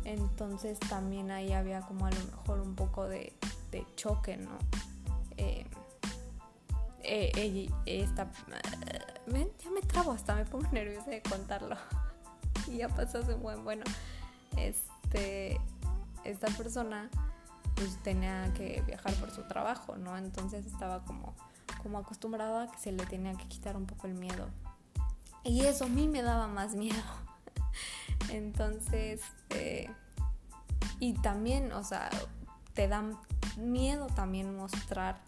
Entonces 0.04 0.78
también 0.80 1.30
ahí 1.30 1.52
había 1.52 1.82
como 1.82 2.06
a 2.06 2.10
lo 2.10 2.24
mejor 2.24 2.60
un 2.60 2.74
poco 2.74 3.06
de, 3.06 3.32
de 3.70 3.86
choque, 3.96 4.36
¿no? 4.36 4.58
Eh, 5.36 5.66
eh, 7.10 7.70
esta, 7.86 8.30
ya 9.26 9.70
me 9.70 9.80
trabo, 9.86 10.12
hasta 10.12 10.34
me 10.34 10.44
pongo 10.44 10.68
nerviosa 10.72 11.10
de 11.10 11.22
contarlo. 11.22 11.76
y 12.66 12.78
ya 12.78 12.88
pasó 12.88 13.18
hace 13.18 13.34
buen, 13.34 13.64
bueno, 13.64 13.84
este, 14.56 15.60
esta 16.24 16.48
persona 16.48 17.10
pues 17.78 17.96
tenía 18.02 18.52
que 18.54 18.82
viajar 18.86 19.14
por 19.14 19.30
su 19.30 19.42
trabajo, 19.44 19.96
¿no? 19.96 20.16
Entonces 20.16 20.66
estaba 20.66 21.04
como, 21.04 21.34
como 21.82 21.98
acostumbrada 21.98 22.64
a 22.64 22.70
que 22.70 22.78
se 22.78 22.92
le 22.92 23.06
tenía 23.06 23.34
que 23.34 23.46
quitar 23.46 23.76
un 23.76 23.86
poco 23.86 24.08
el 24.08 24.14
miedo. 24.14 24.48
Y 25.44 25.64
eso 25.64 25.84
a 25.84 25.88
mí 25.88 26.08
me 26.08 26.22
daba 26.22 26.48
más 26.48 26.74
miedo. 26.74 27.02
Entonces, 28.30 29.22
eh, 29.50 29.88
y 30.98 31.14
también, 31.14 31.72
o 31.72 31.84
sea, 31.84 32.10
te 32.74 32.88
da 32.88 33.04
miedo 33.56 34.08
también 34.08 34.56
mostrar 34.56 35.20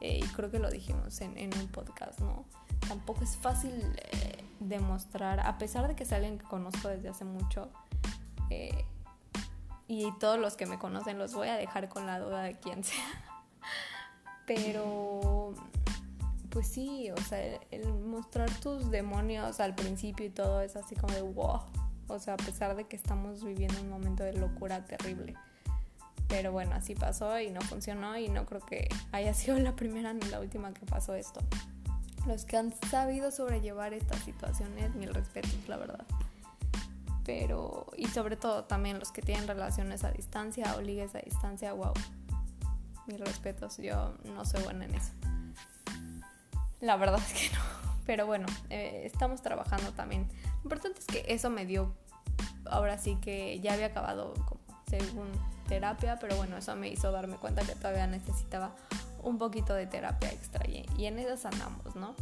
eh, 0.00 0.20
y 0.22 0.26
creo 0.28 0.50
que 0.50 0.58
lo 0.58 0.70
dijimos 0.70 1.20
en, 1.22 1.50
un 1.58 1.68
podcast, 1.68 2.20
¿no? 2.20 2.44
Tampoco 2.86 3.24
es 3.24 3.36
fácil 3.36 3.72
eh, 4.12 4.44
demostrar, 4.60 5.40
a 5.40 5.56
pesar 5.56 5.88
de 5.88 5.96
que 5.96 6.04
es 6.04 6.12
alguien 6.12 6.38
que 6.38 6.44
conozco 6.44 6.88
desde 6.88 7.08
hace 7.08 7.24
mucho, 7.24 7.70
Eh, 8.50 8.84
y 9.88 10.10
todos 10.18 10.38
los 10.38 10.56
que 10.56 10.66
me 10.66 10.78
conocen 10.78 11.18
los 11.18 11.34
voy 11.34 11.48
a 11.48 11.56
dejar 11.56 11.88
con 11.88 12.06
la 12.06 12.18
duda 12.18 12.42
de 12.42 12.54
quién 12.58 12.82
sea. 12.84 13.04
Pero, 14.46 15.54
pues 16.50 16.68
sí, 16.68 17.10
o 17.10 17.20
sea, 17.22 17.40
el, 17.70 17.86
mostrar 17.88 18.50
tus 18.60 18.90
demonios 18.90 19.60
al 19.60 19.74
principio 19.74 20.26
y 20.26 20.30
todo 20.30 20.60
es 20.60 20.76
así 20.76 20.94
como 20.94 21.14
de 21.14 21.22
wow. 21.22 21.60
O 22.08 22.18
sea, 22.18 22.34
a 22.34 22.36
pesar 22.36 22.76
de 22.76 22.84
que 22.84 22.96
estamos 22.96 23.44
viviendo 23.44 23.80
un 23.80 23.90
momento 23.90 24.22
de 24.22 24.32
locura 24.34 24.84
terrible. 24.84 25.34
Pero 26.28 26.52
bueno, 26.52 26.74
así 26.74 26.94
pasó 26.94 27.38
y 27.40 27.50
no 27.50 27.60
funcionó 27.60 28.16
y 28.18 28.28
no 28.28 28.46
creo 28.46 28.60
que 28.60 28.88
haya 29.12 29.34
sido 29.34 29.58
la 29.58 29.74
primera 29.74 30.12
ni 30.12 30.22
la 30.28 30.40
última 30.40 30.72
que 30.72 30.86
pasó 30.86 31.14
esto. 31.14 31.40
Los 32.26 32.44
que 32.44 32.56
han 32.56 32.72
sabido 32.90 33.30
sobrellevar 33.30 33.92
estas 33.94 34.20
situaciones, 34.20 34.94
mil 34.96 35.14
respetos, 35.14 35.68
la 35.68 35.76
verdad. 35.76 36.04
Pero, 37.26 37.86
y 37.96 38.06
sobre 38.06 38.36
todo 38.36 38.64
también 38.64 38.98
los 39.00 39.10
que 39.10 39.20
tienen 39.20 39.48
relaciones 39.48 40.04
a 40.04 40.12
distancia 40.12 40.76
o 40.76 40.80
ligues 40.80 41.14
a 41.14 41.18
distancia, 41.18 41.72
wow. 41.72 41.92
Mil 43.06 43.18
respetos, 43.18 43.76
yo 43.78 44.14
no 44.24 44.44
soy 44.44 44.62
buena 44.62 44.84
en 44.84 44.94
eso. 44.94 45.12
La 46.80 46.96
verdad 46.96 47.20
es 47.20 47.32
que 47.32 47.54
no. 47.54 47.60
Pero 48.06 48.26
bueno, 48.26 48.46
eh, 48.70 49.02
estamos 49.04 49.42
trabajando 49.42 49.92
también. 49.92 50.28
Lo 50.58 50.62
importante 50.62 51.00
es 51.00 51.06
que 51.06 51.24
eso 51.28 51.50
me 51.50 51.66
dio, 51.66 51.92
ahora 52.64 52.96
sí 52.98 53.16
que 53.20 53.58
ya 53.60 53.74
había 53.74 53.86
acabado 53.86 54.34
como 54.46 54.60
según 54.88 55.28
terapia, 55.68 56.18
pero 56.20 56.36
bueno, 56.36 56.56
eso 56.56 56.76
me 56.76 56.88
hizo 56.88 57.10
darme 57.10 57.36
cuenta 57.36 57.62
que 57.62 57.74
todavía 57.74 58.06
necesitaba 58.06 58.70
un 59.22 59.38
poquito 59.38 59.74
de 59.74 59.86
terapia 59.86 60.30
extra 60.30 60.64
y, 60.68 60.86
en 61.04 61.18
esas 61.18 61.44
andamos, 61.46 61.96
¿no? 61.96 62.14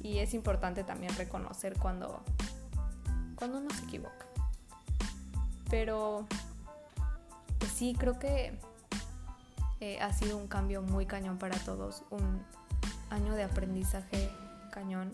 Y 0.00 0.18
es 0.18 0.34
importante 0.34 0.84
también 0.84 1.14
reconocer 1.16 1.76
cuando, 1.78 2.22
cuando 3.42 3.58
uno 3.58 3.70
se 3.70 3.82
equivoca. 3.82 4.24
Pero 5.68 6.28
pues 7.58 7.72
sí, 7.72 7.92
creo 7.98 8.16
que 8.16 8.56
eh, 9.80 10.00
ha 10.00 10.12
sido 10.12 10.36
un 10.36 10.46
cambio 10.46 10.80
muy 10.80 11.06
cañón 11.06 11.38
para 11.38 11.58
todos, 11.58 12.04
un 12.10 12.40
año 13.10 13.34
de 13.34 13.42
aprendizaje 13.42 14.30
cañón, 14.70 15.12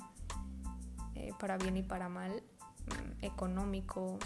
eh, 1.14 1.32
para 1.40 1.56
bien 1.56 1.78
y 1.78 1.82
para 1.82 2.10
mal, 2.10 2.42
mm, 2.88 3.24
económico, 3.24 4.18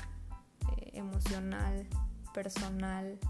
eh, 0.79 0.91
emocional, 0.95 1.87
personal, 2.35 3.21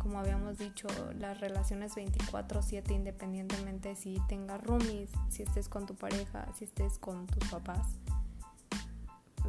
como 0.00 0.20
habíamos 0.20 0.56
dicho, 0.56 0.86
las 1.18 1.40
relaciones 1.40 1.96
24/7 1.96 2.94
independientemente 2.94 3.96
si 3.96 4.22
tengas 4.28 4.62
roomies, 4.62 5.10
si 5.28 5.42
estés 5.42 5.68
con 5.68 5.84
tu 5.84 5.96
pareja, 5.96 6.46
si 6.54 6.64
estés 6.64 6.98
con 6.98 7.26
tus 7.26 7.50
papás, 7.50 7.98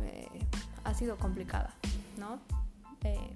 eh, 0.06 0.30
ha 0.84 0.94
sido 0.94 1.18
complicada, 1.18 1.74
¿no? 2.18 2.40
Eh, 3.04 3.36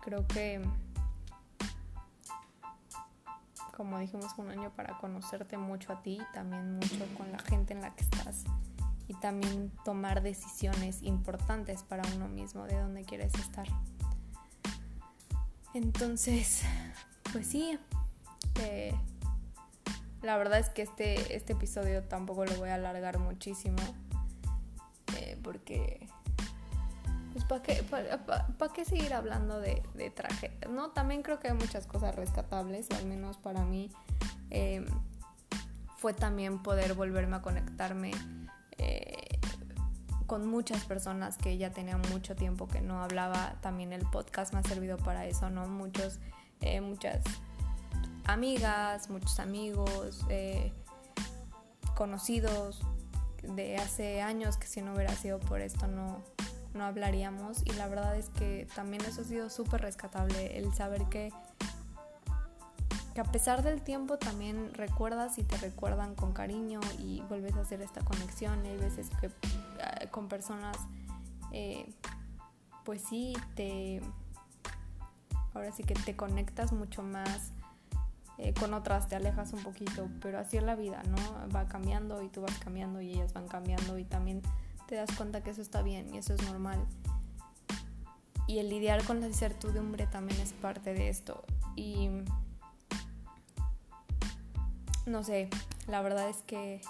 creo 0.00 0.26
que, 0.26 0.62
como 3.76 3.98
dijimos, 3.98 4.32
un 4.38 4.50
año 4.50 4.70
para 4.70 4.98
conocerte 4.98 5.56
mucho 5.58 5.92
a 5.92 6.02
ti, 6.02 6.20
también 6.32 6.74
mucho 6.76 7.06
con 7.16 7.30
la 7.32 7.38
gente 7.38 7.74
en 7.74 7.82
la 7.82 7.94
que 7.94 8.04
estás 8.04 8.44
y 9.08 9.14
también 9.14 9.72
tomar 9.84 10.22
decisiones 10.22 11.02
importantes 11.02 11.82
para 11.82 12.04
uno 12.14 12.28
mismo 12.28 12.64
de 12.66 12.78
dónde 12.78 13.04
quieres 13.04 13.34
estar. 13.34 13.66
Entonces, 15.74 16.62
pues 17.32 17.46
sí, 17.46 17.76
eh, 18.60 18.94
la 20.22 20.36
verdad 20.36 20.60
es 20.60 20.68
que 20.68 20.82
este, 20.82 21.34
este 21.34 21.54
episodio 21.54 22.04
tampoco 22.04 22.44
lo 22.44 22.54
voy 22.56 22.68
a 22.68 22.74
alargar 22.74 23.18
muchísimo, 23.18 23.78
porque, 25.42 26.06
pues, 27.32 27.44
¿para 27.44 27.62
qué, 27.62 27.82
para, 27.82 28.72
qué 28.72 28.84
seguir 28.84 29.14
hablando 29.14 29.60
de, 29.60 29.82
de 29.94 30.10
tragedias? 30.10 30.70
¿no? 30.70 30.90
También 30.90 31.22
creo 31.22 31.40
que 31.40 31.48
hay 31.48 31.54
muchas 31.54 31.86
cosas 31.86 32.14
rescatables, 32.14 32.90
al 32.92 33.06
menos 33.06 33.36
para 33.36 33.64
mí 33.64 33.90
eh, 34.50 34.84
fue 36.00 36.14
también 36.14 36.62
poder 36.62 36.94
volverme 36.94 37.36
a 37.36 37.42
conectarme 37.42 38.12
eh, 38.78 39.38
con 40.26 40.46
muchas 40.46 40.84
personas 40.84 41.36
que 41.36 41.58
ya 41.58 41.72
tenía 41.72 41.98
mucho 41.98 42.34
tiempo 42.34 42.68
que 42.68 42.80
no 42.80 43.02
hablaba. 43.02 43.56
También 43.60 43.92
el 43.92 44.06
podcast 44.06 44.54
me 44.54 44.60
ha 44.60 44.62
servido 44.62 44.96
para 44.96 45.26
eso, 45.26 45.50
¿no? 45.50 45.66
Muchos, 45.66 46.20
eh, 46.60 46.80
muchas 46.80 47.22
amigas, 48.24 49.10
muchos 49.10 49.38
amigos, 49.40 50.24
eh, 50.30 50.72
conocidos 51.94 52.80
de 53.42 53.76
hace 53.76 54.22
años 54.22 54.56
que 54.56 54.66
si 54.66 54.82
no 54.82 54.94
hubiera 54.94 55.14
sido 55.14 55.38
por 55.40 55.60
esto 55.60 55.86
no, 55.86 56.22
no 56.74 56.84
hablaríamos. 56.84 57.62
Y 57.64 57.72
la 57.72 57.88
verdad 57.88 58.16
es 58.16 58.28
que 58.30 58.66
también 58.74 59.04
eso 59.04 59.22
ha 59.22 59.24
sido 59.24 59.50
súper 59.50 59.80
rescatable, 59.82 60.58
el 60.58 60.72
saber 60.74 61.04
que 61.10 61.30
que 63.14 63.20
a 63.20 63.24
pesar 63.24 63.62
del 63.62 63.82
tiempo 63.82 64.18
también 64.18 64.72
recuerdas 64.74 65.38
y 65.38 65.42
te 65.42 65.56
recuerdan 65.56 66.14
con 66.14 66.32
cariño 66.32 66.80
y 66.98 67.22
vuelves 67.28 67.54
a 67.56 67.62
hacer 67.62 67.82
esta 67.82 68.02
conexión. 68.02 68.64
Hay 68.64 68.76
veces 68.76 69.08
que 69.20 69.26
eh, 69.26 70.08
con 70.10 70.28
personas, 70.28 70.76
eh, 71.52 71.92
pues 72.84 73.02
sí, 73.02 73.34
te. 73.54 74.00
Ahora 75.54 75.72
sí 75.72 75.82
que 75.82 75.94
te 75.94 76.14
conectas 76.14 76.72
mucho 76.72 77.02
más. 77.02 77.52
Eh, 78.42 78.54
con 78.58 78.72
otras 78.72 79.06
te 79.06 79.16
alejas 79.16 79.52
un 79.52 79.62
poquito, 79.62 80.08
pero 80.22 80.38
así 80.38 80.56
es 80.56 80.62
la 80.62 80.74
vida, 80.74 81.02
¿no? 81.02 81.48
Va 81.54 81.66
cambiando 81.66 82.22
y 82.22 82.28
tú 82.30 82.40
vas 82.40 82.56
cambiando 82.58 83.02
y 83.02 83.10
ellas 83.10 83.34
van 83.34 83.46
cambiando 83.46 83.98
y 83.98 84.04
también 84.04 84.40
te 84.86 84.94
das 84.94 85.10
cuenta 85.14 85.42
que 85.42 85.50
eso 85.50 85.60
está 85.60 85.82
bien 85.82 86.14
y 86.14 86.16
eso 86.16 86.32
es 86.32 86.42
normal. 86.44 86.82
Y 88.46 88.58
el 88.58 88.70
lidiar 88.70 89.04
con 89.04 89.20
la 89.20 89.26
incertidumbre 89.26 90.06
también 90.06 90.40
es 90.40 90.54
parte 90.54 90.94
de 90.94 91.10
esto. 91.10 91.44
Y 91.76 92.08
no 95.04 95.22
sé, 95.22 95.50
la 95.86 96.00
verdad 96.00 96.30
es 96.30 96.38
que 96.38 96.80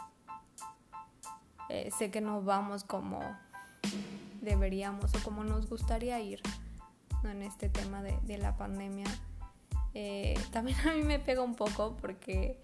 eh, 1.69 1.91
sé 1.99 2.13
que 2.13 2.21
no 2.21 2.43
vamos 2.43 2.85
como 2.85 3.21
deberíamos 4.41 5.13
o 5.17 5.23
como 5.25 5.43
nos 5.43 5.69
gustaría 5.69 6.21
ir 6.21 6.41
en 7.25 7.43
este 7.43 7.69
tema 7.69 8.03
de, 8.03 8.39
la 8.39 8.57
pandemia. 8.57 9.07
Eh, 9.95 10.39
también 10.51 10.79
a 10.89 10.93
mí 10.93 11.03
me 11.03 11.19
pega 11.19 11.43
un 11.43 11.55
poco 11.55 11.97
porque 11.97 12.59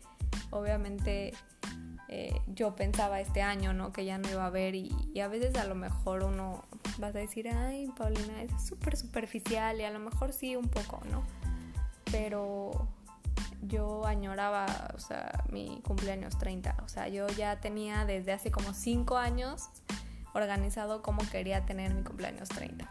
obviamente 0.50 1.32
eh, 2.08 2.40
yo 2.46 2.76
pensaba 2.76 3.20
este 3.20 3.42
año, 3.42 3.72
¿no? 3.72 3.92
Que 3.92 4.04
ya 4.04 4.18
no 4.18 4.30
iba 4.30 4.44
a 4.44 4.46
haber 4.46 4.74
y, 4.74 5.20
a 5.20 5.28
veces 5.28 5.56
a 5.56 5.64
lo 5.64 5.74
mejor 5.74 6.22
uno 6.22 6.64
vas 6.98 7.14
a 7.14 7.18
decir, 7.18 7.48
ay, 7.48 7.88
Paulina, 7.96 8.42
es 8.42 8.66
súper 8.66 8.96
superficial 8.96 9.80
y 9.80 9.84
a 9.84 9.90
lo 9.90 9.98
mejor 9.98 10.32
sí 10.32 10.54
un 10.54 10.68
poco, 10.68 11.00
¿no? 11.10 11.24
Pero 12.12 12.88
yo 13.62 14.06
añoraba, 14.06 14.92
o 14.94 15.00
sea, 15.00 15.44
mi 15.50 15.80
cumpleaños 15.84 16.38
30. 16.38 16.76
O 16.84 16.88
sea, 16.88 17.08
yo 17.08 17.26
ya 17.28 17.60
tenía 17.60 18.04
desde 18.04 18.32
hace 18.32 18.52
como 18.52 18.72
5 18.72 19.16
años 19.16 19.68
organizado 20.32 21.02
cómo 21.02 21.22
quería 21.30 21.64
tener 21.66 21.92
mi 21.92 22.02
cumpleaños 22.02 22.48
30. 22.50 22.88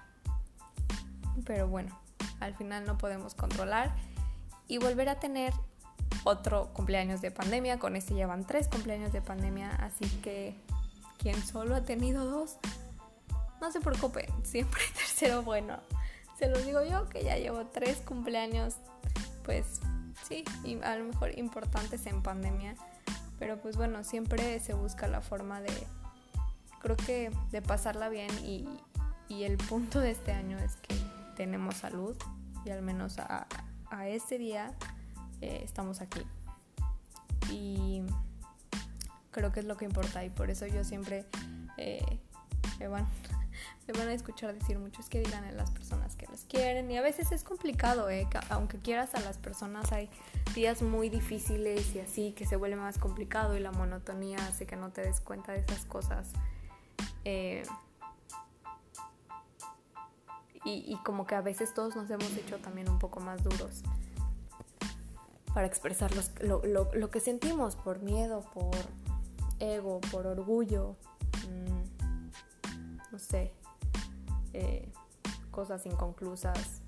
Pero 1.46 1.68
bueno, 1.70 1.98
al 2.42 2.54
final 2.56 2.86
no 2.86 2.98
podemos 2.98 3.34
controlar 3.34 3.96
y 4.68 4.78
volver 4.78 5.10
a 5.10 5.20
tener 5.20 5.54
otro 6.24 6.74
cumpleaños 6.74 7.22
de 7.22 7.32
pandemia. 7.32 7.80
Con 7.80 7.96
este 7.96 8.14
llevan 8.14 8.46
tres 8.46 8.68
cumpleaños 8.68 9.14
de 9.14 9.22
pandemia, 9.22 9.72
así 9.76 10.06
que 10.22 10.56
quien 11.18 11.42
solo 11.44 11.76
ha 11.76 11.82
tenido 11.82 12.26
dos, 12.26 12.58
no 13.62 13.72
se 13.72 13.80
preocupe, 13.80 14.28
siempre 14.44 14.82
tercero 14.94 15.44
bueno. 15.44 15.80
Se 16.38 16.50
los 16.50 16.66
digo 16.66 16.84
yo 16.84 17.08
que 17.08 17.24
ya 17.24 17.38
llevo 17.38 17.66
tres 17.68 17.98
cumpleaños, 17.98 18.76
pues 19.44 19.80
sí, 20.28 20.44
y 20.64 20.82
a 20.82 20.98
lo 20.98 21.06
mejor 21.06 21.38
importantes 21.38 22.06
en 22.08 22.22
pandemia, 22.22 22.76
pero 23.40 23.58
pues 23.58 23.78
bueno, 23.78 24.04
siempre 24.04 24.60
se 24.60 24.74
busca 24.74 25.08
la 25.08 25.22
forma 25.22 25.62
de, 25.62 25.72
creo 26.80 26.98
que 26.98 27.32
de 27.52 27.62
pasarla 27.62 28.10
bien 28.10 28.30
y, 28.44 28.68
el 29.30 29.58
punto 29.58 30.00
de 30.00 30.12
este 30.12 30.32
año 30.32 30.58
es 30.58 30.76
que 30.78 30.96
tenemos 31.36 31.76
salud 31.76 32.16
y 32.64 32.70
al 32.70 32.82
menos 32.82 33.20
a, 33.20 33.48
a 33.96 34.08
este 34.08 34.38
día 34.38 34.74
eh, 35.42 35.62
estamos 35.64 36.02
aquí. 36.02 36.22
Y 37.52 38.02
creo 39.32 39.52
que 39.52 39.62
es 39.62 39.66
lo 39.66 39.78
que 39.78 39.86
importa 39.86 40.24
y 40.24 40.30
por 40.30 40.50
eso 40.50 40.66
yo 40.68 40.84
siempre, 40.84 41.26
eh, 41.78 42.20
bueno, 42.80 43.08
me 43.88 43.94
van 43.98 44.10
a 44.10 44.14
escuchar 44.14 44.54
decir 44.54 44.80
mucho 44.80 45.02
es 45.02 45.10
que 45.10 45.20
digan 45.20 45.44
a 45.44 45.52
las 45.52 45.72
personas 45.72 46.16
que 46.16 46.26
las 46.28 46.46
quieren 46.46 46.90
y 46.92 46.98
a 46.98 47.02
veces 47.02 47.32
es 47.32 47.44
complicado, 47.44 48.10
¿eh? 48.10 48.28
aunque 48.50 48.80
quieras 48.80 49.16
a 49.16 49.22
las 49.22 49.38
personas 49.38 49.92
hay 49.92 50.10
días 50.54 50.82
muy 50.82 51.10
difíciles 51.10 51.96
y 51.96 52.00
así 52.00 52.32
que 52.32 52.46
se 52.46 52.56
vuelve 52.56 52.78
más 52.78 52.98
complicado 52.98 53.56
y 53.56 53.60
la 53.60 53.72
monotonía 53.72 54.38
hace 54.48 54.66
que 54.66 54.76
no 54.76 54.90
te 54.90 55.02
des 55.02 55.22
cuenta 55.22 55.54
de 55.54 55.60
esas 55.60 55.86
cosas. 55.86 56.32
Eh, 57.24 57.64
y, 60.66 60.98
como 61.04 61.28
que 61.28 61.36
a 61.36 61.42
veces 61.42 61.74
todos 61.74 61.96
nos 61.96 62.10
hemos 62.10 62.36
hecho 62.38 62.58
también 62.58 62.90
un 62.90 62.98
poco 62.98 63.20
más 63.20 63.44
duros 63.44 63.84
para 65.54 65.68
expresar 65.68 66.12
lo, 66.42 66.62
lo, 66.64 67.12
que 67.12 67.20
sentimos 67.22 67.78
por 67.78 68.02
miedo, 68.02 68.42
por 68.54 68.76
ego, 69.60 70.02
por 70.12 70.28
orgullo, 70.28 70.98
mm, 71.48 73.12
no 73.12 73.20
sé, 73.20 73.54
eh, 74.54 74.92
cosas 75.52 75.86
inconclusas, 75.86 76.82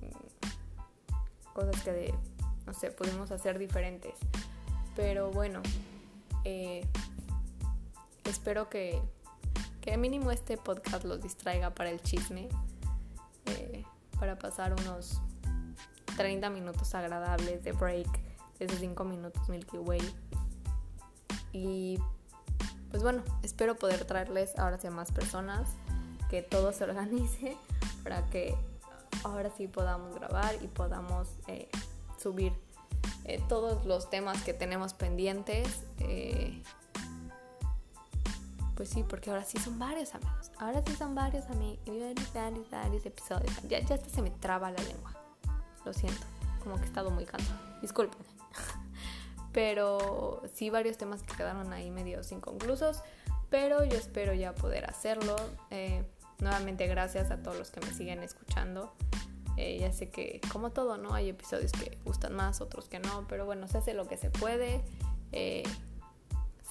mm, 0.00 1.52
cosas 1.54 1.80
que, 1.82 2.14
no 2.66 2.74
sé, 2.74 2.90
pudimos 2.90 3.30
hacer 3.30 3.58
diferentes. 3.58 4.14
Pero 4.94 5.30
bueno, 5.30 5.62
eh, 6.44 6.86
espero 8.24 8.68
que, 8.68 9.00
que 9.80 9.96
mínimo 9.96 10.32
este 10.32 10.58
podcast 10.58 11.04
los 11.04 11.22
distraiga 11.22 11.70
para 11.70 11.88
el 11.88 12.02
chisme, 12.02 12.50
para 14.18 14.38
pasar 14.38 14.72
unos 14.72 15.20
30 16.16 16.50
minutos 16.50 16.94
agradables 16.94 17.64
de 17.64 17.72
break, 17.72 18.08
de 18.58 18.66
esos 18.66 18.78
5 18.78 19.04
minutos 19.04 19.48
Milky 19.48 19.78
Way. 19.78 20.14
Y 21.52 21.98
pues 22.90 23.02
bueno, 23.02 23.22
espero 23.42 23.76
poder 23.76 24.04
traerles 24.04 24.58
ahora 24.58 24.78
sí 24.78 24.86
a 24.86 24.90
más 24.90 25.10
personas, 25.10 25.70
que 26.30 26.42
todo 26.42 26.72
se 26.72 26.84
organice 26.84 27.56
para 28.04 28.24
que 28.30 28.54
ahora 29.24 29.50
sí 29.56 29.66
podamos 29.66 30.14
grabar 30.14 30.54
y 30.62 30.68
podamos 30.68 31.28
eh, 31.46 31.68
subir 32.18 32.52
eh, 33.24 33.40
todos 33.48 33.84
los 33.86 34.10
temas 34.10 34.42
que 34.42 34.54
tenemos 34.54 34.94
pendientes. 34.94 35.84
Eh, 36.00 36.62
pues 38.82 38.90
sí, 38.90 39.04
porque 39.08 39.30
ahora 39.30 39.44
sí 39.44 39.60
son 39.60 39.78
varios 39.78 40.12
amigos. 40.12 40.50
Ahora 40.58 40.82
sí 40.84 40.96
son 40.96 41.14
varios 41.14 41.46
amigos. 41.46 41.78
Varios, 42.34 42.68
varios, 42.68 43.06
episodios. 43.06 43.52
Ya, 43.68 43.78
ya 43.78 43.94
hasta 43.94 44.08
se 44.08 44.22
me 44.22 44.30
traba 44.30 44.72
la 44.72 44.82
lengua. 44.82 45.14
Lo 45.84 45.92
siento. 45.92 46.26
Como 46.64 46.74
que 46.78 46.82
he 46.82 46.86
estado 46.86 47.12
muy 47.12 47.24
cansado. 47.24 47.60
Disculpen. 47.80 48.18
pero 49.52 50.42
sí 50.52 50.68
varios 50.68 50.98
temas 50.98 51.22
que 51.22 51.32
quedaron 51.36 51.72
ahí 51.72 51.92
medios 51.92 52.32
inconclusos, 52.32 53.02
pero 53.50 53.84
yo 53.84 53.96
espero 53.96 54.34
ya 54.34 54.52
poder 54.52 54.90
hacerlo. 54.90 55.36
Eh, 55.70 56.04
nuevamente 56.40 56.88
gracias 56.88 57.30
a 57.30 57.40
todos 57.40 57.56
los 57.56 57.70
que 57.70 57.78
me 57.86 57.94
siguen 57.94 58.24
escuchando. 58.24 58.92
Eh, 59.58 59.78
ya 59.78 59.92
sé 59.92 60.10
que 60.10 60.40
como 60.50 60.70
todo, 60.70 60.96
¿no? 60.96 61.14
Hay 61.14 61.28
episodios 61.28 61.70
que 61.70 61.98
gustan 62.04 62.34
más, 62.34 62.60
otros 62.60 62.88
que 62.88 62.98
no, 62.98 63.28
pero 63.28 63.46
bueno, 63.46 63.68
se 63.68 63.78
hace 63.78 63.94
lo 63.94 64.08
que 64.08 64.16
se 64.16 64.30
puede. 64.30 64.82
Eh, 65.30 65.62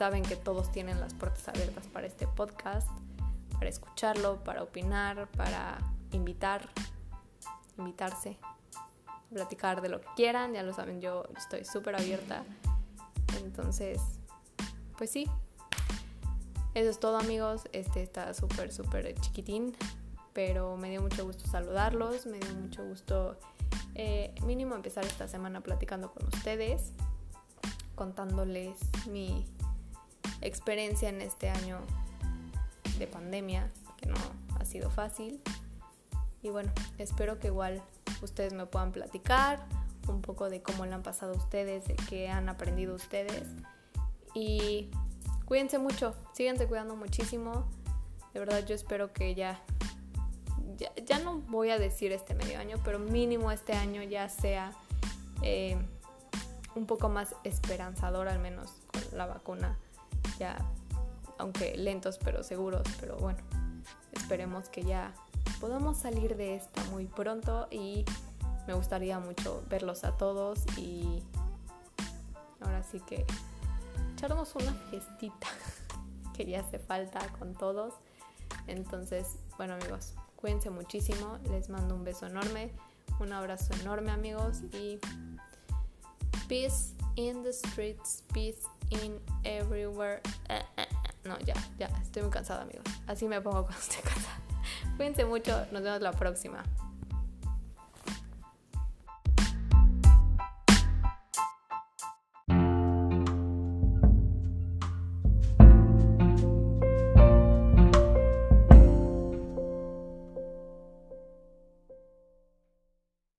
saben 0.01 0.23
que 0.23 0.35
todos 0.35 0.71
tienen 0.71 0.99
las 0.99 1.13
puertas 1.13 1.47
abiertas 1.47 1.85
para 1.85 2.07
este 2.07 2.25
podcast, 2.25 2.87
para 3.53 3.69
escucharlo, 3.69 4.43
para 4.43 4.63
opinar, 4.63 5.27
para 5.37 5.77
invitar, 6.11 6.67
invitarse, 7.77 8.39
platicar 9.31 9.79
de 9.83 9.89
lo 9.89 10.01
que 10.01 10.07
quieran, 10.15 10.55
ya 10.55 10.63
lo 10.63 10.73
saben, 10.73 11.01
yo 11.01 11.25
estoy 11.37 11.65
súper 11.65 11.95
abierta. 11.97 12.43
Entonces, 13.43 14.01
pues 14.97 15.11
sí. 15.11 15.29
Eso 16.73 16.89
es 16.89 16.99
todo 16.99 17.19
amigos. 17.19 17.69
Este 17.71 18.01
está 18.01 18.33
súper, 18.33 18.73
súper 18.73 19.13
chiquitín. 19.19 19.75
Pero 20.33 20.77
me 20.77 20.89
dio 20.89 21.03
mucho 21.03 21.23
gusto 21.25 21.45
saludarlos. 21.47 22.25
Me 22.25 22.39
dio 22.39 22.55
mucho 22.55 22.83
gusto 22.83 23.37
eh, 23.93 24.33
mínimo 24.47 24.73
empezar 24.73 25.05
esta 25.05 25.27
semana 25.27 25.61
platicando 25.61 26.11
con 26.11 26.25
ustedes. 26.25 26.93
Contándoles 27.93 28.79
mi 29.07 29.45
experiencia 30.41 31.09
en 31.09 31.21
este 31.21 31.49
año 31.49 31.79
de 32.97 33.07
pandemia. 33.07 33.71
Que 33.97 34.07
no 34.07 34.15
ha 34.59 34.65
sido 34.65 34.89
fácil. 34.89 35.41
Y 36.41 36.49
bueno, 36.49 36.71
espero 36.97 37.39
que 37.39 37.47
igual 37.47 37.83
ustedes 38.21 38.53
me 38.53 38.65
puedan 38.65 38.91
platicar 38.91 39.63
un 40.07 40.21
poco 40.21 40.49
de 40.49 40.61
cómo 40.61 40.85
le 40.85 40.93
han 40.93 41.03
pasado 41.03 41.33
ustedes, 41.35 41.87
de 41.87 41.95
qué 42.09 42.29
han 42.29 42.49
aprendido 42.49 42.95
ustedes. 42.95 43.43
Y 44.33 44.89
cuídense 45.45 45.77
mucho, 45.77 46.15
síganse 46.33 46.67
cuidando 46.67 46.95
muchísimo. 46.95 47.67
De 48.33 48.39
verdad 48.39 48.65
yo 48.65 48.75
espero 48.75 49.13
que 49.13 49.35
ya, 49.35 49.61
ya, 51.05 51.19
no 51.19 51.39
voy 51.41 51.69
a 51.69 51.77
decir 51.77 52.11
este 52.11 52.33
medio 52.33 52.59
año, 52.59 52.77
pero 52.83 52.97
mínimo 52.97 53.51
este 53.51 53.73
año 53.73 54.01
ya 54.03 54.29
sea 54.29 54.71
eh, 55.43 55.77
un 56.75 56.85
poco 56.85 57.09
más 57.09 57.35
esperanzador 57.43 58.27
al 58.27 58.39
menos 58.39 58.71
con 58.87 59.17
la 59.17 59.25
vacuna. 59.25 59.77
Ya, 60.39 60.57
aunque 61.37 61.75
lentos 61.77 62.19
pero 62.23 62.43
seguros, 62.43 62.83
pero 62.99 63.17
bueno, 63.17 63.39
esperemos 64.13 64.69
que 64.69 64.83
ya 64.83 65.13
podamos 65.59 65.97
salir 65.97 66.35
de 66.35 66.55
esta 66.55 66.83
muy 66.85 67.05
pronto 67.05 67.67
y 67.69 68.05
me 68.67 68.73
gustaría 68.73 69.19
mucho 69.19 69.63
verlos 69.69 70.03
a 70.03 70.17
todos 70.17 70.59
y 70.77 71.23
ahora 72.59 72.83
sí 72.83 72.99
que 72.99 73.25
echarnos 74.13 74.55
una 74.55 74.73
fiestita 74.89 75.47
que 76.33 76.45
ya 76.45 76.61
hace 76.61 76.79
falta 76.79 77.19
con 77.39 77.53
todos. 77.53 77.95
Entonces, 78.67 79.37
bueno 79.57 79.73
amigos, 79.73 80.13
cuídense 80.35 80.69
muchísimo, 80.69 81.37
les 81.49 81.69
mando 81.69 81.95
un 81.95 82.03
beso 82.03 82.27
enorme, 82.27 82.71
un 83.19 83.33
abrazo 83.33 83.73
enorme 83.81 84.11
amigos 84.11 84.61
y 84.73 84.99
peace 86.47 86.93
in 87.15 87.43
the 87.43 87.53
streets, 87.53 88.23
peace 88.33 88.61
in 88.91 89.19
everywhere. 89.43 90.21
Eh, 90.49 90.61
eh, 90.77 90.81
eh. 90.81 90.87
No, 91.23 91.37
ya, 91.39 91.53
ya, 91.77 91.87
estoy 92.01 92.23
muy 92.23 92.31
cansada 92.31 92.63
amigos. 92.63 92.83
Así 93.07 93.27
me 93.27 93.41
pongo 93.41 93.63
cuando 93.63 93.79
estoy 93.79 94.01
cansada. 94.03 94.39
Cuídense 94.97 95.25
mucho, 95.25 95.65
nos 95.71 95.81
vemos 95.81 96.01
la 96.01 96.11
próxima. 96.11 96.63